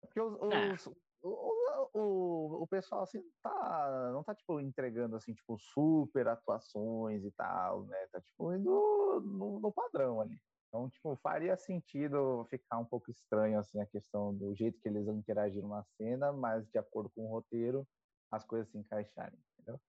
Porque 0.00 0.20
os, 0.20 0.34
É. 0.40 0.72
os- 0.72 0.86
o, 1.20 1.30
o, 1.30 1.90
o, 1.98 2.62
o 2.62 2.66
pessoal 2.68 3.02
assim 3.02 3.20
tá, 3.42 4.10
não 4.12 4.22
tá 4.22 4.36
tipo 4.36 4.60
entregando 4.60 5.16
assim 5.16 5.34
tipo 5.34 5.58
super 5.58 6.28
atuações 6.28 7.24
e 7.24 7.30
tal, 7.32 7.86
né? 7.86 8.06
Tá 8.12 8.20
tipo 8.20 8.54
indo 8.54 9.20
no, 9.20 9.58
no 9.58 9.72
padrão 9.72 10.20
ali. 10.20 10.40
Então, 10.68 10.90
tipo, 10.90 11.16
faria 11.22 11.56
sentido 11.56 12.46
ficar 12.50 12.78
um 12.78 12.84
pouco 12.84 13.10
estranho 13.10 13.58
assim 13.58 13.80
a 13.80 13.86
questão 13.86 14.34
do 14.36 14.54
jeito 14.54 14.78
que 14.80 14.88
eles 14.88 15.08
interagiram 15.08 15.68
na 15.68 15.82
cena, 15.96 16.32
mas 16.32 16.68
de 16.68 16.78
acordo 16.78 17.10
com 17.10 17.26
o 17.26 17.30
roteiro, 17.30 17.88
as 18.30 18.44
coisas 18.44 18.70
se 18.70 18.76
encaixarem, 18.76 19.38
entendeu? 19.54 19.80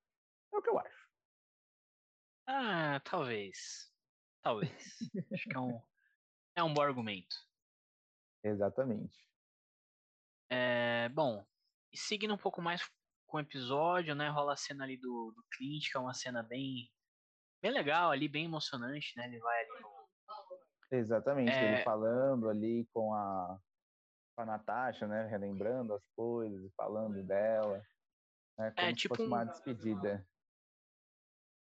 É 0.53 0.57
o 0.57 0.61
que 0.61 0.69
eu 0.69 0.79
acho. 0.79 1.09
Ah, 2.47 2.99
talvez. 3.03 3.93
Talvez. 4.41 4.71
Acho 5.33 5.49
que 5.49 5.55
é 5.55 5.59
um, 5.59 5.81
é 6.55 6.63
um 6.63 6.73
bom 6.73 6.81
argumento. 6.81 7.35
Exatamente. 8.43 9.27
É, 10.49 11.09
bom, 11.09 11.45
e 11.91 11.97
seguindo 11.97 12.33
um 12.33 12.37
pouco 12.37 12.61
mais 12.61 12.81
com 13.27 13.37
o 13.37 13.39
episódio, 13.39 14.15
né? 14.15 14.29
Rola 14.29 14.53
a 14.53 14.57
cena 14.57 14.83
ali 14.83 14.97
do, 14.97 15.31
do 15.35 15.43
Clint, 15.51 15.91
que 15.91 15.97
é 15.97 15.99
uma 15.99 16.13
cena 16.13 16.41
bem, 16.41 16.91
bem 17.61 17.71
legal 17.71 18.11
ali, 18.11 18.27
bem 18.27 18.45
emocionante, 18.45 19.13
né? 19.15 19.27
Ele 19.27 19.39
vai 19.39 19.61
ali 19.61 19.81
no. 19.81 19.98
Exatamente, 20.91 21.51
É. 21.51 21.73
ele 21.75 21.83
falando 21.83 22.49
ali 22.49 22.87
com 22.93 23.13
a, 23.13 23.59
com 24.35 24.41
a 24.41 24.45
Natasha, 24.45 25.07
né? 25.07 25.27
Relembrando 25.27 25.93
as 25.93 26.03
coisas 26.15 26.63
e 26.63 26.73
falando 26.75 27.23
dela. 27.23 27.83
Né, 28.57 28.71
como 28.71 28.87
se 28.87 28.93
tipo 28.95 29.15
fosse 29.15 29.27
uma 29.27 29.43
um- 29.43 29.45
despedida. 29.47 30.27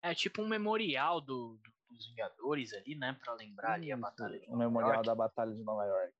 É 0.02 0.14
tipo 0.14 0.42
um 0.42 0.48
memorial 0.48 1.20
do, 1.20 1.58
do- 1.62 1.72
dos 1.88 2.06
Vingadores 2.08 2.72
ali, 2.74 2.94
né? 2.96 3.12
Pra 3.24 3.32
lembrar 3.34 3.72
ali 3.72 3.90
a 3.90 3.96
batalha 3.96 4.38
de 4.38 4.46
Nova 4.46 4.58
memorial 4.58 4.92
York. 4.94 5.06
da 5.06 5.14
Batalha 5.14 5.54
de 5.54 5.62
Nova 5.64 5.84
York. 5.84 6.14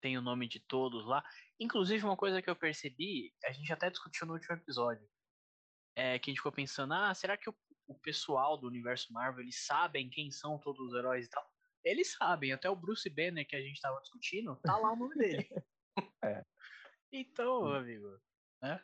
Tem 0.00 0.16
o 0.18 0.22
nome 0.22 0.48
de 0.48 0.60
todos 0.60 1.06
lá. 1.06 1.24
Inclusive, 1.60 2.04
uma 2.04 2.16
coisa 2.16 2.40
que 2.42 2.48
eu 2.50 2.56
percebi, 2.56 3.32
a 3.44 3.52
gente 3.52 3.72
até 3.72 3.88
discutiu 3.90 4.26
no 4.26 4.34
último 4.34 4.54
episódio. 4.56 5.08
É 5.96 6.18
que 6.18 6.30
a 6.30 6.32
gente 6.32 6.38
ficou 6.38 6.52
pensando, 6.52 6.94
ah, 6.94 7.12
será 7.14 7.36
que 7.36 7.48
o, 7.50 7.54
o 7.86 7.94
pessoal 8.00 8.56
do 8.56 8.66
universo 8.66 9.12
Marvel, 9.12 9.42
eles 9.42 9.64
sabem 9.66 10.08
quem 10.10 10.30
são 10.30 10.58
todos 10.58 10.88
os 10.88 10.94
heróis 10.94 11.26
e 11.26 11.30
tal? 11.30 11.51
Eles 11.84 12.12
sabem, 12.12 12.52
até 12.52 12.70
o 12.70 12.76
Bruce 12.76 13.08
Banner 13.10 13.46
que 13.46 13.56
a 13.56 13.60
gente 13.60 13.80
tava 13.80 14.00
discutindo, 14.00 14.56
tá 14.62 14.76
lá 14.76 14.92
o 14.92 14.96
nome 14.96 15.14
dele. 15.16 15.48
É. 16.24 16.42
Então, 17.12 17.66
amigo. 17.66 18.18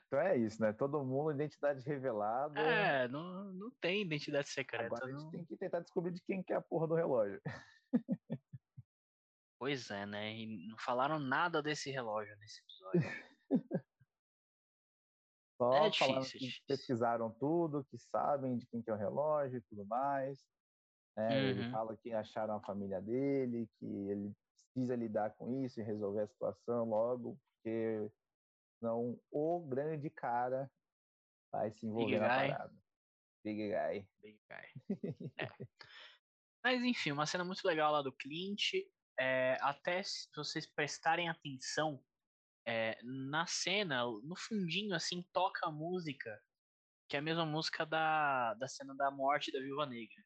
Então 0.07 0.19
é 0.21 0.37
isso, 0.37 0.61
né? 0.61 0.73
Todo 0.75 1.03
mundo, 1.05 1.31
identidade 1.33 1.83
revelada. 1.87 2.61
É, 2.61 3.09
não, 3.09 3.45
não 3.53 3.71
tem 3.81 4.03
identidade 4.03 4.49
secreta. 4.51 4.87
Agora 4.87 5.07
a 5.07 5.09
gente 5.11 5.23
não- 5.23 5.31
tem 5.31 5.45
que 5.47 5.57
tentar 5.57 5.81
descobrir 5.81 6.13
de 6.13 6.21
quem 6.23 6.43
que 6.43 6.53
é 6.53 6.57
a 6.57 6.61
porra 6.61 6.87
do 6.89 6.95
relógio. 6.95 7.41
Pois 9.61 9.91
é, 9.91 10.07
né? 10.07 10.33
E 10.37 10.69
não 10.69 10.77
falaram 10.79 11.19
nada 11.19 11.61
desse 11.63 11.91
relógio 11.91 12.37
nesse 12.39 12.61
episódio. 12.61 13.03
Só 15.61 15.73
É 15.73 15.91
difícil, 15.91 16.15
é 16.17 16.23
que 16.23 16.39
difícil. 16.39 16.65
pesquisaram 16.69 17.31
tudo, 17.33 17.85
que 17.85 17.99
sabem 17.99 18.57
de 18.57 18.67
quem 18.67 18.81
que 18.83 18.91
é 18.91 18.95
o 18.95 18.97
relógio 18.97 19.59
e 19.59 19.63
tudo 19.63 19.85
mais. 19.87 20.39
Né? 21.19 21.51
Ele 21.51 21.65
Uhum. 21.65 21.71
fala 21.73 21.97
que 21.97 22.13
acharam 22.13 22.55
a 22.55 22.61
família 22.63 23.01
dele, 23.03 23.69
que 23.79 23.85
ele 23.87 24.33
precisa 24.73 24.95
lidar 24.95 25.35
com 25.35 25.65
isso 25.65 25.81
e 25.81 25.83
resolver 25.83 26.21
a 26.21 26.29
situação 26.29 26.89
logo, 26.89 27.37
porque 27.57 28.09
não 28.81 29.21
o 29.31 29.61
grande 29.69 30.09
cara 30.09 30.71
vai 31.53 31.73
se 31.73 31.85
envolver 31.87 32.21
na 32.21 32.29
guy. 32.29 32.49
parada. 32.49 32.75
Big 33.45 33.69
guy. 33.69 34.09
Big 34.23 34.41
guy. 34.49 35.33
É. 35.39 35.49
Mas 36.63 36.83
enfim, 36.85 37.11
uma 37.13 37.27
cena 37.27 37.45
muito 37.45 37.67
legal 37.67 37.93
lá 37.93 38.03
do 38.03 38.13
Clint. 38.13 38.75
É, 39.19 39.57
até 39.61 40.01
se 40.05 40.29
vocês 40.37 40.65
prestarem 40.73 41.29
atenção, 41.29 42.05
é, 42.65 43.01
na 43.03 43.45
cena, 43.47 44.05
no 44.05 44.37
fundinho, 44.37 44.95
assim, 44.95 45.25
toca 45.33 45.67
a 45.67 45.73
música, 45.73 46.41
que 47.09 47.17
é 47.17 47.19
a 47.19 47.23
mesma 47.23 47.45
música 47.47 47.85
da, 47.85 48.55
da 48.55 48.69
cena 48.69 48.95
da 48.95 49.11
morte 49.11 49.51
da 49.51 49.59
Viúva 49.59 49.87
Negra. 49.87 50.23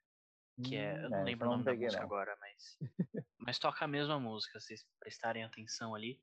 Que 0.62 0.76
é, 0.76 1.04
eu 1.04 1.08
Hum, 1.08 1.10
não 1.10 1.18
essa 1.18 1.24
lembro 1.24 1.46
o 1.48 1.50
nome 1.50 1.64
da 1.64 1.74
música 1.74 2.00
não. 2.00 2.06
agora, 2.06 2.36
mas. 2.40 2.78
Mas 3.44 3.58
toca 3.58 3.84
a 3.84 3.88
mesma 3.88 4.20
música, 4.20 4.60
se 4.60 4.66
vocês 4.68 4.86
prestarem 5.00 5.42
atenção 5.42 5.94
ali. 5.94 6.22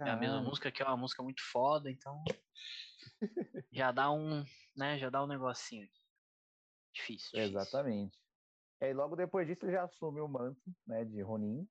É 0.00 0.10
a 0.10 0.16
mesma 0.16 0.40
música 0.40 0.72
que 0.72 0.82
é 0.82 0.86
uma 0.86 0.96
música 0.96 1.22
muito 1.22 1.42
foda, 1.52 1.90
então. 1.90 2.24
já 3.70 3.92
dá 3.92 4.10
um. 4.10 4.44
né, 4.76 4.98
já 4.98 5.10
dá 5.10 5.22
um 5.22 5.26
negocinho 5.26 5.84
aqui. 5.84 6.00
Difícil. 6.94 7.30
difícil. 7.32 7.42
Exatamente. 7.42 8.18
E 8.80 8.86
aí, 8.86 8.94
logo 8.94 9.14
depois 9.14 9.46
disso, 9.46 9.64
ele 9.64 9.72
já 9.72 9.84
assume 9.84 10.20
o 10.20 10.28
manto 10.28 10.60
né, 10.86 11.04
de 11.04 11.20
Ronin 11.22 11.68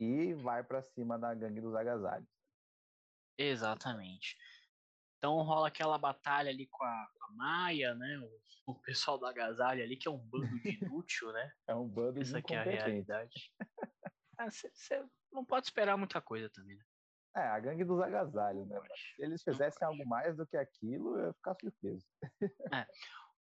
e 0.00 0.32
vai 0.34 0.64
pra 0.64 0.82
cima 0.82 1.18
da 1.18 1.34
gangue 1.34 1.60
dos 1.60 1.74
agasalhos. 1.74 2.28
Exatamente. 3.38 4.36
Então 5.22 5.40
rola 5.42 5.68
aquela 5.68 5.96
batalha 5.96 6.50
ali 6.50 6.66
com 6.66 6.82
a, 6.82 7.06
com 7.14 7.24
a 7.26 7.36
Maia, 7.36 7.94
né? 7.94 8.18
O, 8.66 8.72
o 8.72 8.82
pessoal 8.82 9.20
da 9.20 9.30
agasalho 9.30 9.80
ali, 9.80 9.96
que 9.96 10.08
é 10.08 10.10
um 10.10 10.18
bando 10.18 10.48
de 10.58 10.70
inútil, 10.82 11.32
né? 11.32 11.52
É 11.68 11.74
um 11.76 11.88
bando 11.88 12.14
de 12.14 12.22
Essa 12.22 12.38
aqui 12.38 12.54
é 12.54 12.58
a 12.58 12.64
realidade. 12.64 13.52
Você 14.50 15.04
não 15.30 15.44
pode 15.44 15.66
esperar 15.66 15.96
muita 15.96 16.20
coisa 16.20 16.50
também, 16.50 16.76
né? 16.76 16.82
É, 17.36 17.40
a 17.40 17.60
gangue 17.60 17.84
dos 17.84 18.00
agasalhos, 18.00 18.68
né? 18.68 18.80
Se 19.16 19.22
eles 19.22 19.44
fizessem 19.44 19.86
algo 19.86 20.04
mais 20.06 20.36
do 20.36 20.44
que 20.44 20.56
aquilo, 20.56 21.16
eu 21.16 21.28
ia 21.28 21.32
ficar 21.34 21.54
surpreso. 21.54 22.04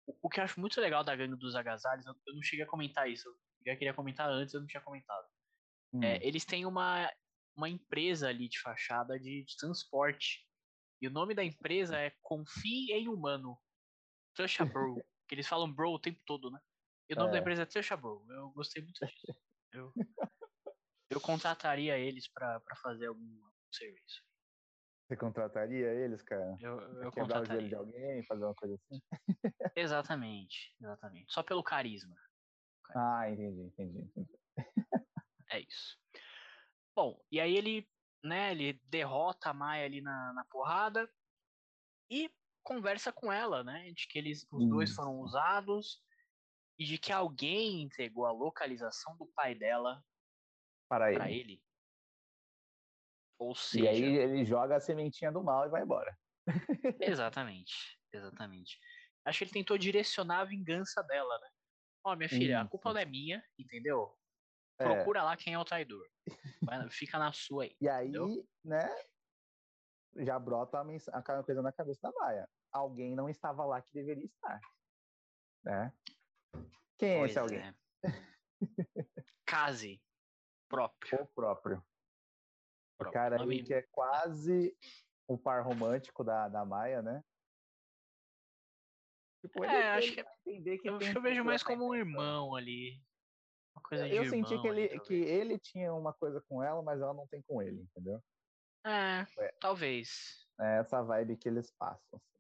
O, 0.08 0.18
o 0.24 0.30
que 0.30 0.40
eu 0.40 0.46
acho 0.46 0.62
muito 0.62 0.80
legal 0.80 1.04
da 1.04 1.18
gangue 1.18 1.36
dos 1.36 1.54
agasalhos, 1.54 2.06
eu, 2.06 2.16
eu 2.28 2.34
não 2.34 2.42
cheguei 2.42 2.64
a 2.64 2.68
comentar 2.68 3.10
isso. 3.10 3.28
Eu 3.28 3.74
já 3.74 3.78
queria 3.78 3.94
comentar 3.94 4.30
antes, 4.30 4.54
eu 4.54 4.62
não 4.62 4.68
tinha 4.68 4.82
comentado. 4.82 5.28
Hum, 5.94 6.02
É, 6.02 6.26
eles 6.26 6.46
têm 6.46 6.66
uma, 6.66 7.12
uma 7.58 7.68
empresa 7.68 8.30
ali 8.30 8.48
de 8.48 8.58
fachada 8.62 9.20
de, 9.20 9.44
de 9.44 9.58
transporte. 9.58 10.48
E 11.01 11.08
o 11.08 11.12
nome 11.12 11.36
da 11.36 11.44
empresa 11.44 11.98
é 11.98 12.12
Confie 12.22 12.92
em 12.92 13.08
Humano. 13.08 13.58
Trust 14.36 14.62
a 14.62 14.66
Bro. 14.74 14.96
que 15.27 15.36
eles 15.36 15.48
falam 15.48 15.72
bro 15.72 15.92
o 15.92 16.00
tempo 16.00 16.20
todo, 16.25 16.50
né? 16.50 16.60
E 17.10 17.13
o 17.13 17.18
nome 17.18 17.32
da 17.32 17.38
É. 17.38 17.42
empresa 17.42 17.63
é 17.63 17.66
Trust 17.66 17.94
a 17.94 17.98
Bro. 17.98 18.25
Eu 18.30 18.51
gostei 18.51 18.82
muito 18.84 19.06
disso. 19.06 19.36
Eu, 19.74 19.94
eu 21.10 21.22
contrataria 21.22 21.98
eles 21.98 22.27
pra, 22.32 22.60
pra 22.62 22.75
fazer 22.77 23.08
algum, 23.08 23.46
algum 23.46 23.72
serviço. 23.72 24.24
Você 25.08 25.16
contrataria 25.16 25.94
eles, 25.94 26.22
cara? 26.22 26.58
Eu, 26.60 26.80
eu 27.04 27.12
Quebrar 27.12 27.42
o 27.42 27.46
de 27.68 27.75
alguém, 27.75 28.24
fazer 28.25 28.44
uma 28.44 28.56
coisa 28.56 28.75
assim? 28.75 29.01
Exatamente, 29.75 30.75
exatamente. 30.82 31.32
Só 31.34 31.44
pelo 31.44 31.63
carisma. 31.63 32.16
Ah, 32.96 33.30
entendi, 33.30 33.62
entendi. 33.62 34.00
entendi. 34.00 34.39
É 35.50 35.60
isso. 35.60 35.98
Bom, 36.96 37.24
e 37.32 37.39
aí 37.39 37.56
ele, 37.56 37.88
né, 38.24 38.52
ele 38.52 38.82
derrota 38.86 39.50
a 39.50 39.54
Maia 39.54 39.86
ali 39.86 40.02
na, 40.02 40.34
na 40.34 40.46
porrada 40.46 41.10
e 42.10 42.30
conversa 42.64 43.12
com 43.14 43.32
ela, 43.32 43.64
né, 43.64 43.92
de 43.92 44.08
que 44.08 44.18
eles, 44.20 44.46
os 44.52 44.68
dois 44.68 44.94
foram 44.94 45.20
usados 45.20 46.02
e 46.78 46.86
de 46.86 46.98
que 46.98 47.12
alguém 47.12 47.82
entregou 47.82 48.26
a 48.26 48.32
localização 48.32 49.18
do 49.18 49.28
pai 49.28 49.56
dela 49.56 50.04
Para 50.88 51.32
ele. 51.32 51.40
ele. 51.40 51.64
Ou 53.40 53.54
E 53.54 53.56
seja, 53.56 53.90
aí 53.90 54.04
ele 54.04 54.46
joga 54.46 54.76
a 54.76 54.80
sementinha 54.80 55.32
do 55.32 55.44
mal 55.44 55.66
e 55.66 55.70
vai 55.70 55.84
embora. 55.84 56.18
exatamente, 57.00 58.00
exatamente. 58.12 58.80
Acho 59.26 59.40
que 59.40 59.44
ele 59.46 59.52
tentou 59.52 59.78
direcionar 59.78 60.40
a 60.42 60.46
vingança 60.46 61.04
dela, 61.04 61.38
né? 61.40 61.50
Ó, 62.06 62.16
minha 62.16 62.30
filha, 62.30 62.62
a 62.62 62.66
culpa 62.66 62.94
não 62.94 63.00
é 63.00 63.06
minha, 63.06 63.44
entendeu? 63.60 64.17
É, 64.80 64.84
Procura 64.84 65.24
lá 65.24 65.36
quem 65.36 65.54
é 65.54 65.60
o 65.60 65.66
traidor. 65.66 66.08
Fica 66.92 67.18
na 67.18 67.32
sua 67.34 67.64
aí. 67.64 67.76
E 67.82 67.90
aí, 67.90 68.10
entendeu? 68.10 68.48
né, 68.64 68.88
já 70.18 70.38
brota 70.40 70.80
a, 70.80 70.84
coisa 71.44 71.62
na 71.62 71.72
cabeça 71.72 72.00
da 72.02 72.12
Maia. 72.20 72.50
Alguém 72.72 73.16
não 73.16 73.30
estava 73.30 73.66
lá 73.66 73.82
que 73.82 73.92
deveria 73.94 74.26
estar. 74.26 74.60
Né? 75.64 75.94
Quem 76.98 77.14
é 77.14 77.18
Pois 77.20 77.32
esse 77.32 77.40
alguém? 77.40 77.60
é. 77.60 77.74
Case. 79.46 80.02
Próprio. 80.70 81.24
O 81.24 81.28
próprio. 81.28 81.78
O 81.78 81.84
próprio. 82.98 83.14
cara 83.14 83.38
Nome- 83.38 83.56
aí 83.58 83.64
que 83.64 83.74
é 83.74 83.82
quase 83.84 84.78
o 85.28 85.38
par 85.38 85.64
romântico 85.64 86.24
da, 86.24 86.50
da 86.50 86.66
Maia, 86.66 87.02
né? 87.02 87.24
Tipo, 89.42 89.64
É, 89.64 89.92
acho 89.98 90.14
que- 90.14 90.26
entender 90.46 90.78
que 90.80 90.90
acho 90.90 91.12
que 91.12 91.18
eu 91.18 91.22
vejo 91.22 91.44
mais 91.44 91.64
como 91.64 91.88
um 91.88 91.96
irmão 91.96 92.56
ali. 92.56 93.02
Uma 93.78 93.82
coisa 93.84 94.10
de 94.10 94.16
Eu 94.16 94.26
senti 94.26 94.60
que 94.60 94.68
ele, 94.68 95.00
que 95.02 95.14
ele 95.14 95.60
tinha 95.60 95.94
uma 95.94 96.12
coisa 96.12 96.42
com 96.50 96.64
ela, 96.64 96.82
mas 96.82 97.00
ela 97.00 97.14
não 97.14 97.28
tem 97.28 97.44
com 97.44 97.62
ele, 97.62 97.82
entendeu? 97.82 98.20
talvez. 98.84 99.38
É, 99.38 99.46
É. 99.46 99.52
talvez. 99.62 100.48
É 100.60 100.80
essa 100.80 101.04
vibe 101.04 101.38
que 101.38 101.48
eles 101.48 101.70
passam. 101.70 102.20
assim. 102.20 102.38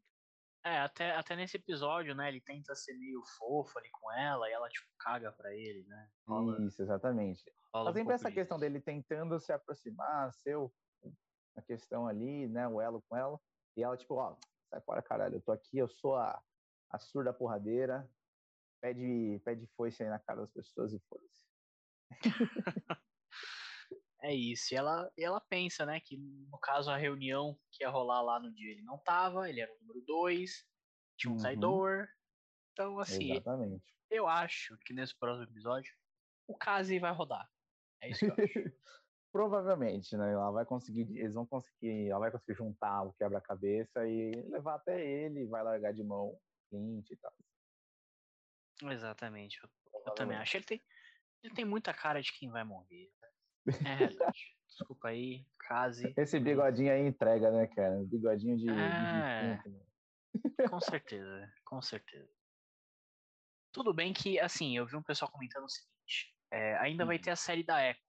É, 0.65 0.79
até, 0.79 1.15
até 1.15 1.35
nesse 1.35 1.55
episódio, 1.57 2.15
né? 2.15 2.27
Ele 2.27 2.41
tenta 2.41 2.73
ser 2.73 2.93
meio 2.97 3.21
fofo 3.37 3.77
ali 3.77 3.89
com 3.91 4.11
ela 4.11 4.49
e 4.49 4.51
ela, 4.53 4.67
tipo, 4.67 4.87
caga 4.99 5.31
pra 5.31 5.53
ele, 5.53 5.85
né? 5.87 6.09
Rola, 6.27 6.59
Isso, 6.65 6.81
exatamente. 6.81 7.43
Mas 7.71 7.83
um 7.83 7.85
sempre 7.87 8.03
pouco 8.03 8.11
essa 8.13 8.31
questão 8.31 8.57
dele 8.57 8.81
tentando 8.81 9.39
se 9.39 9.53
aproximar, 9.53 10.33
ser 10.33 10.57
o- 10.57 10.73
a 11.55 11.61
questão 11.61 12.07
ali, 12.07 12.47
né? 12.47 12.67
O 12.67 12.81
elo 12.81 13.01
com 13.07 13.15
ela. 13.15 13.39
E 13.77 13.83
ela, 13.83 13.95
tipo, 13.95 14.15
ó, 14.15 14.35
sai 14.69 14.81
fora, 14.81 15.01
caralho. 15.03 15.35
Eu 15.35 15.41
tô 15.41 15.51
aqui, 15.51 15.77
eu 15.77 15.87
sou 15.87 16.15
a, 16.15 16.41
a 16.89 16.97
surda 16.99 17.31
porradeira. 17.31 18.09
Pede, 18.81 19.41
pede 19.43 19.67
foice 19.75 20.03
aí 20.03 20.09
na 20.09 20.19
cara 20.19 20.41
das 20.41 20.51
pessoas 20.51 20.93
e 20.93 20.99
foda-se. 21.09 21.47
É 24.21 24.33
isso. 24.33 24.73
E 24.73 24.77
ela, 24.77 25.11
e 25.17 25.23
ela 25.23 25.39
pensa, 25.39 25.85
né, 25.85 25.99
que 25.99 26.17
no 26.17 26.57
caso 26.57 26.89
a 26.89 26.97
reunião 26.97 27.57
que 27.71 27.83
ia 27.83 27.89
rolar 27.89 28.21
lá 28.21 28.39
no 28.39 28.51
dia 28.51 28.71
ele 28.71 28.81
não 28.81 28.97
tava, 28.97 29.47
ele 29.47 29.61
era 29.61 29.71
o 29.71 29.79
número 29.79 30.01
dois, 30.01 30.65
tinha 31.15 31.31
um 31.31 31.35
Uhum. 31.35 31.41
traidor. 31.41 32.07
Então, 32.73 32.99
assim, 32.99 33.31
Exatamente. 33.31 33.85
eu 34.09 34.27
acho 34.27 34.77
que 34.85 34.93
nesse 34.93 35.17
próximo 35.17 35.43
episódio 35.43 35.93
o 36.47 36.57
Kazi 36.57 36.99
vai 36.99 37.13
rodar. 37.13 37.47
É 38.01 38.09
isso 38.09 38.19
que 38.19 38.25
eu 38.25 38.33
acho. 38.33 38.37
Provavelmente, 39.31 40.17
né? 40.17 40.31
Ela 40.31 40.49
vai 40.51 40.65
conseguir, 40.65 41.01
eles 41.15 41.35
vão 41.35 41.45
conseguir, 41.45 42.09
ela 42.09 42.19
vai 42.19 42.31
conseguir 42.31 42.57
juntar 42.57 43.03
o 43.03 43.13
quebra-cabeça 43.13 44.07
e 44.07 44.31
levar 44.49 44.75
até 44.75 45.05
ele, 45.05 45.45
vai 45.45 45.63
largar 45.63 45.93
de 45.93 46.03
mão 46.03 46.29
o 46.29 46.41
Clint 46.69 47.09
e 47.11 47.17
tal. 47.17 47.33
Exatamente. 48.83 49.59
Eu, 49.61 49.69
eu 50.05 50.13
também 50.13 50.37
acho. 50.37 50.57
Ele 50.57 50.65
tem, 50.65 50.81
ele 51.43 51.53
tem 51.53 51.65
muita 51.65 51.93
cara 51.93 52.21
de 52.21 52.31
quem 52.31 52.49
vai 52.49 52.63
morrer. 52.63 53.11
É. 53.85 54.07
Desculpa 54.67 55.09
aí, 55.09 55.45
Kazi. 55.59 56.13
Esse 56.15 56.39
bigodinho 56.39 56.91
aí 56.91 57.01
entrega, 57.01 57.51
né, 57.51 57.67
cara? 57.67 57.97
Bigodinho 58.03 58.57
de, 58.57 58.65
de 58.65 58.71
É. 58.71 59.57
defunto, 59.57 59.69
né? 59.69 60.67
Com 60.69 60.79
certeza, 60.79 61.53
com 61.65 61.81
certeza. 61.81 62.29
Tudo 63.73 63.93
bem 63.93 64.13
que, 64.13 64.39
assim, 64.39 64.77
eu 64.77 64.85
vi 64.85 64.95
um 64.95 65.03
pessoal 65.03 65.31
comentando 65.31 65.65
o 65.65 65.69
seguinte: 65.69 66.35
é, 66.51 66.75
ainda 66.77 67.05
vai 67.05 67.17
Hum. 67.17 67.21
ter 67.21 67.31
a 67.31 67.35
série 67.35 67.63
da 67.63 67.83
Echo, 67.83 67.99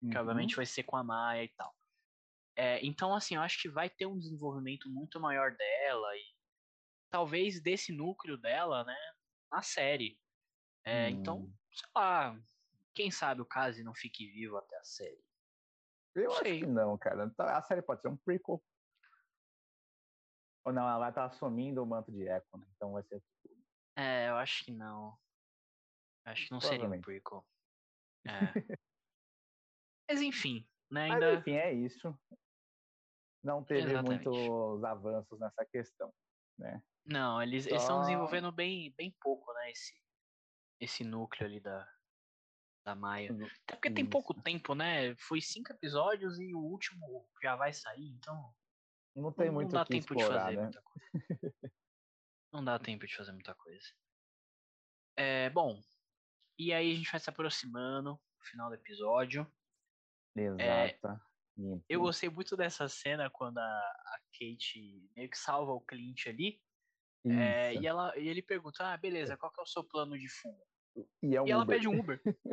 que 0.00 0.16
Uhum. 0.16 0.20
obviamente 0.20 0.56
vai 0.56 0.66
ser 0.66 0.82
com 0.84 0.96
a 0.96 1.04
Maia 1.04 1.44
e 1.44 1.48
tal. 1.48 1.74
É, 2.56 2.84
então, 2.84 3.14
assim, 3.14 3.36
eu 3.36 3.42
acho 3.42 3.60
que 3.60 3.68
vai 3.68 3.88
ter 3.88 4.06
um 4.06 4.18
desenvolvimento 4.18 4.88
muito 4.90 5.20
maior 5.20 5.54
dela 5.56 6.16
e 6.16 6.22
talvez 7.10 7.60
desse 7.62 7.92
núcleo 7.92 8.36
dela, 8.36 8.84
né, 8.84 8.96
na 9.50 9.62
série. 9.62 10.18
É, 10.84 11.10
Então, 11.10 11.40
Hum. 11.40 11.54
sei 11.72 11.88
lá, 11.94 12.40
quem 12.94 13.10
sabe 13.10 13.40
o 13.42 13.46
Kazi 13.46 13.82
não 13.82 13.94
fique 13.94 14.26
vivo 14.30 14.56
até 14.56 14.76
a 14.78 14.84
série. 14.84 15.22
Eu 16.14 16.30
acho 16.32 16.42
sei. 16.42 16.60
que 16.60 16.66
não, 16.66 16.96
cara. 16.98 17.30
Tá- 17.30 17.58
A 17.58 17.62
série 17.62 17.82
pode 17.82 18.00
ser 18.02 18.08
um 18.08 18.16
prequel. 18.16 18.62
Ou 20.64 20.72
não, 20.72 20.82
ela 20.82 20.98
vai 20.98 21.08
estar 21.10 21.24
assumindo 21.24 21.82
o 21.82 21.86
manto 21.86 22.10
de 22.12 22.22
Echo, 22.28 22.56
né? 22.58 22.66
Então 22.74 22.92
vai 22.92 23.02
ser. 23.04 23.22
É, 23.96 24.28
eu 24.28 24.36
acho 24.36 24.64
que 24.64 24.72
não. 24.72 25.18
Acho 26.24 26.46
que 26.46 26.52
não 26.52 26.60
seria 26.60 26.88
um 26.88 27.00
prequel. 27.00 27.46
É. 28.26 28.30
Mas 30.10 30.20
enfim, 30.20 30.68
né? 30.90 31.08
Mas 31.08 31.22
Ainda. 31.22 31.34
enfim, 31.34 31.52
é 31.52 31.72
isso. 31.72 32.18
Não 33.42 33.64
teve 33.64 33.92
Exatamente. 33.92 34.26
muitos 34.28 34.84
avanços 34.84 35.38
nessa 35.40 35.64
questão, 35.64 36.12
né? 36.60 36.82
Não, 37.04 37.42
eles 37.42 37.66
estão 37.66 38.00
desenvolvendo 38.00 38.52
bem, 38.52 38.94
bem 38.96 39.14
pouco, 39.20 39.52
né? 39.54 39.70
Esse, 39.70 39.94
esse 40.78 41.04
núcleo 41.04 41.46
ali 41.46 41.60
da, 41.60 41.88
da 42.84 42.94
Maia. 42.94 43.32
Até 43.64 43.74
porque 43.74 43.90
tem 43.90 44.06
pouco 44.06 44.32
Isso. 44.32 44.42
tempo, 44.42 44.74
né? 44.74 45.16
Foi 45.16 45.40
cinco 45.40 45.72
episódios 45.72 46.38
e 46.38 46.54
o 46.54 46.60
último 46.60 47.28
já 47.42 47.56
vai 47.56 47.72
sair, 47.72 48.08
então. 48.10 48.54
Não 49.16 49.32
tem 49.32 49.46
não, 49.46 49.54
muito 49.54 49.72
não 49.72 49.80
dá 49.80 49.84
tempo 49.84 50.14
de 50.14 50.20
explorar, 50.20 50.44
fazer 50.44 50.56
né? 50.56 50.62
muita 50.62 50.82
coisa. 50.82 51.74
não 52.52 52.64
dá 52.64 52.78
tempo 52.78 53.06
de 53.06 53.16
fazer 53.16 53.32
muita 53.32 53.54
coisa. 53.54 53.86
É, 55.16 55.50
bom, 55.50 55.80
e 56.58 56.72
aí 56.72 56.92
a 56.92 56.94
gente 56.94 57.10
vai 57.10 57.20
se 57.20 57.28
aproximando 57.28 58.20
final 58.42 58.68
do 58.68 58.74
episódio. 58.74 59.50
Exata. 60.36 60.62
É, 60.62 61.29
Eu 61.88 62.00
gostei 62.02 62.28
muito 62.30 62.56
dessa 62.56 62.88
cena 62.88 63.28
quando 63.30 63.58
a, 63.58 63.62
a 63.62 64.18
Kate 64.32 65.10
meio 65.16 65.28
que 65.28 65.36
salva 65.38 65.72
o 65.72 65.80
Clint 65.80 66.26
ali. 66.26 66.60
é, 67.26 67.74
e, 67.74 67.86
ela, 67.86 68.16
e 68.18 68.28
ele 68.28 68.42
pergunta: 68.42 68.92
Ah, 68.92 68.96
beleza, 68.96 69.36
qual 69.36 69.52
que 69.52 69.60
é 69.60 69.62
o 69.64 69.66
seu 69.66 69.84
plano 69.84 70.18
de 70.18 70.28
fundo? 70.28 70.60
E, 71.22 71.36
é 71.36 71.42
um 71.42 71.46
E 71.46 71.50
ela 71.50 71.64
Uber. 71.64 71.76
pede 71.76 71.88
um 71.88 71.98
Uber. 72.00 72.20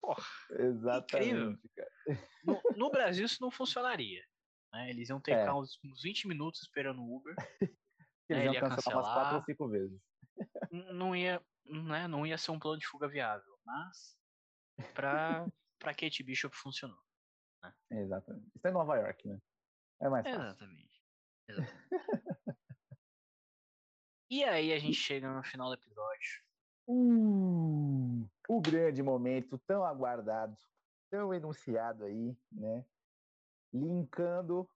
Porra, 0.00 0.22
Exatamente, 0.50 1.70
no, 2.44 2.62
no 2.76 2.90
Brasil 2.90 3.24
isso 3.26 3.38
não 3.40 3.50
funcionaria. 3.50 4.22
né? 4.72 4.90
Eles 4.90 5.08
iam 5.08 5.20
ter 5.20 5.32
É. 5.36 5.52
uns, 5.52 5.78
uns 5.84 6.02
20 6.02 6.28
minutos 6.28 6.62
esperando 6.62 7.00
o 7.02 7.16
Uber. 7.16 7.34
Eles 8.28 8.42
É, 8.42 8.44
iam 8.44 8.46
ele 8.46 8.54
ia 8.54 8.60
cancelar 8.60 8.98
umas 8.98 9.06
quatro 9.06 9.20
cancelar. 9.20 9.34
ou 9.36 9.44
cinco 9.44 9.68
vezes. 9.68 10.00
N- 10.70 10.92
Não 10.92 11.14
ia, 11.16 11.40
né, 11.64 12.08
não 12.08 12.26
ia 12.26 12.36
ser 12.38 12.50
um 12.50 12.58
plano 12.58 12.78
de 12.78 12.86
fuga 12.86 13.08
viável. 13.08 13.56
Mas 13.64 14.16
pra, 14.94 15.46
pra 15.78 15.94
Kate 15.94 16.22
Bishop 16.22 16.54
funcionou. 16.56 16.98
Exatamente. 17.90 18.50
Isso 18.54 18.66
é 18.66 18.70
em 18.70 18.72
Nova 18.72 18.96
York, 18.96 19.28
né? 19.28 19.40
É 20.00 20.08
mais 20.08 20.26
fácil. 20.26 20.42
Exatamente. 20.42 21.02
Exatamente. 21.48 21.88
e 24.30 24.44
aí 24.44 24.72
a 24.72 24.78
gente 24.78 24.96
chega 24.96 25.32
no 25.32 25.42
final 25.42 25.68
do 25.68 25.74
episódio. 25.74 26.44
Uh, 26.88 28.28
o 28.48 28.60
grande 28.60 29.02
momento 29.02 29.58
tão 29.66 29.84
aguardado, 29.84 30.56
tão 31.10 31.34
enunciado 31.34 32.04
aí, 32.04 32.36
né? 32.52 32.84
Linkando 33.72 34.68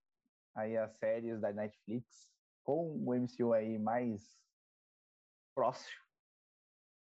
aí 0.54 0.76
as 0.76 0.92
séries 0.96 1.40
da 1.40 1.52
Netflix 1.52 2.32
com 2.64 2.96
o 3.04 3.14
MCU 3.14 3.52
aí 3.52 3.78
mais 3.78 4.36
próximo. 5.54 6.00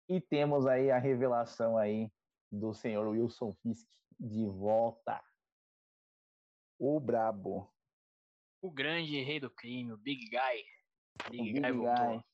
E 0.08 0.20
temos 0.20 0.66
aí 0.66 0.90
a 0.90 0.98
revelação 0.98 1.76
aí 1.76 2.10
do 2.56 2.74
senhor 2.74 3.06
Wilson 3.08 3.54
Fisk 3.62 3.88
de 4.18 4.46
volta. 4.46 5.22
O 6.78 6.98
brabo. 6.98 7.72
O 8.60 8.70
grande 8.70 9.22
rei 9.22 9.38
do 9.38 9.50
crime, 9.50 9.92
o 9.92 9.96
Big 9.96 10.28
Guy. 10.28 10.64
Big, 11.30 11.52
Big 11.52 11.60
Guy 11.60 11.72
voltou. 11.72 12.16
Guy. 12.16 12.24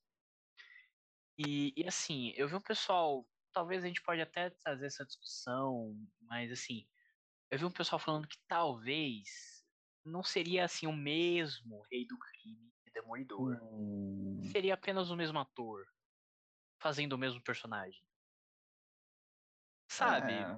E, 1.38 1.72
e 1.76 1.86
assim, 1.86 2.32
eu 2.36 2.48
vi 2.48 2.54
um 2.54 2.60
pessoal. 2.60 3.26
Talvez 3.52 3.84
a 3.84 3.86
gente 3.86 4.02
pode 4.02 4.20
até 4.20 4.50
trazer 4.50 4.86
essa 4.86 5.04
discussão, 5.04 5.94
mas 6.22 6.50
assim, 6.50 6.86
eu 7.50 7.58
vi 7.58 7.64
um 7.64 7.70
pessoal 7.70 7.98
falando 7.98 8.26
que 8.26 8.38
talvez 8.48 9.62
não 10.04 10.22
seria 10.22 10.64
assim 10.64 10.86
o 10.86 10.92
mesmo 10.92 11.82
rei 11.90 12.06
do 12.06 12.18
crime 12.18 12.72
e 12.86 12.90
demolidor. 12.90 13.58
Hum, 13.62 14.40
Seria 14.50 14.74
apenas 14.74 15.10
o 15.10 15.16
mesmo 15.16 15.38
ator 15.38 15.86
fazendo 16.80 17.12
o 17.12 17.18
mesmo 17.18 17.40
personagem. 17.42 18.02
Sabe? 19.92 20.32
é. 20.32 20.56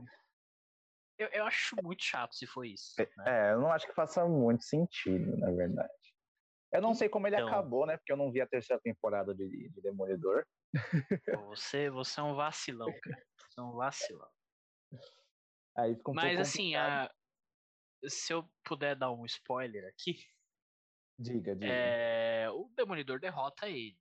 Eu, 1.17 1.29
eu 1.29 1.45
acho 1.45 1.77
muito 1.83 2.03
chato 2.03 2.35
se 2.35 2.47
for 2.47 2.65
isso. 2.65 3.01
É, 3.01 3.09
né? 3.17 3.25
É, 3.27 3.53
eu 3.53 3.61
não 3.61 3.73
acho 3.73 3.87
que 3.87 3.95
faça 3.95 4.27
muito 4.27 4.65
sentido, 4.65 5.37
na 5.39 5.51
verdade. 5.53 5.93
Eu 6.73 6.81
não 6.83 6.95
sei 6.95 7.09
como 7.09 7.27
ele 7.27 7.37
Então. 7.37 7.49
acabou, 7.49 7.87
né? 7.87 7.97
Porque 7.97 8.13
eu 8.13 8.17
não 8.17 8.33
vi 8.33 8.41
a 8.41 8.49
terceira 8.49 8.81
temporada 8.83 9.35
de, 9.35 9.49
de 9.69 9.81
Demolidor. 9.81 10.45
Você, 11.47 11.89
você 11.89 12.21
é 12.21 12.23
um 12.23 12.35
vacilão, 12.35 12.93
cara. 13.01 13.23
Você 13.49 13.61
é 13.61 13.63
um 13.63 13.73
vacilão. 13.73 14.29
Aí 15.77 15.95
fica 15.95 16.11
um 16.11 16.15
Mas 16.15 16.41
assim, 16.41 16.75
a- 16.75 17.13
se 18.09 18.33
eu 18.33 18.49
puder 18.65 18.97
dar 18.97 19.13
um 19.13 19.25
spoiler 19.25 19.89
aqui, 19.89 20.19
Diga, 21.17 21.55
diga. 21.55 21.67
é, 21.67 22.51
o 22.51 22.69
Demolidor 22.75 23.21
derrota 23.21 23.69
ele. 23.69 23.97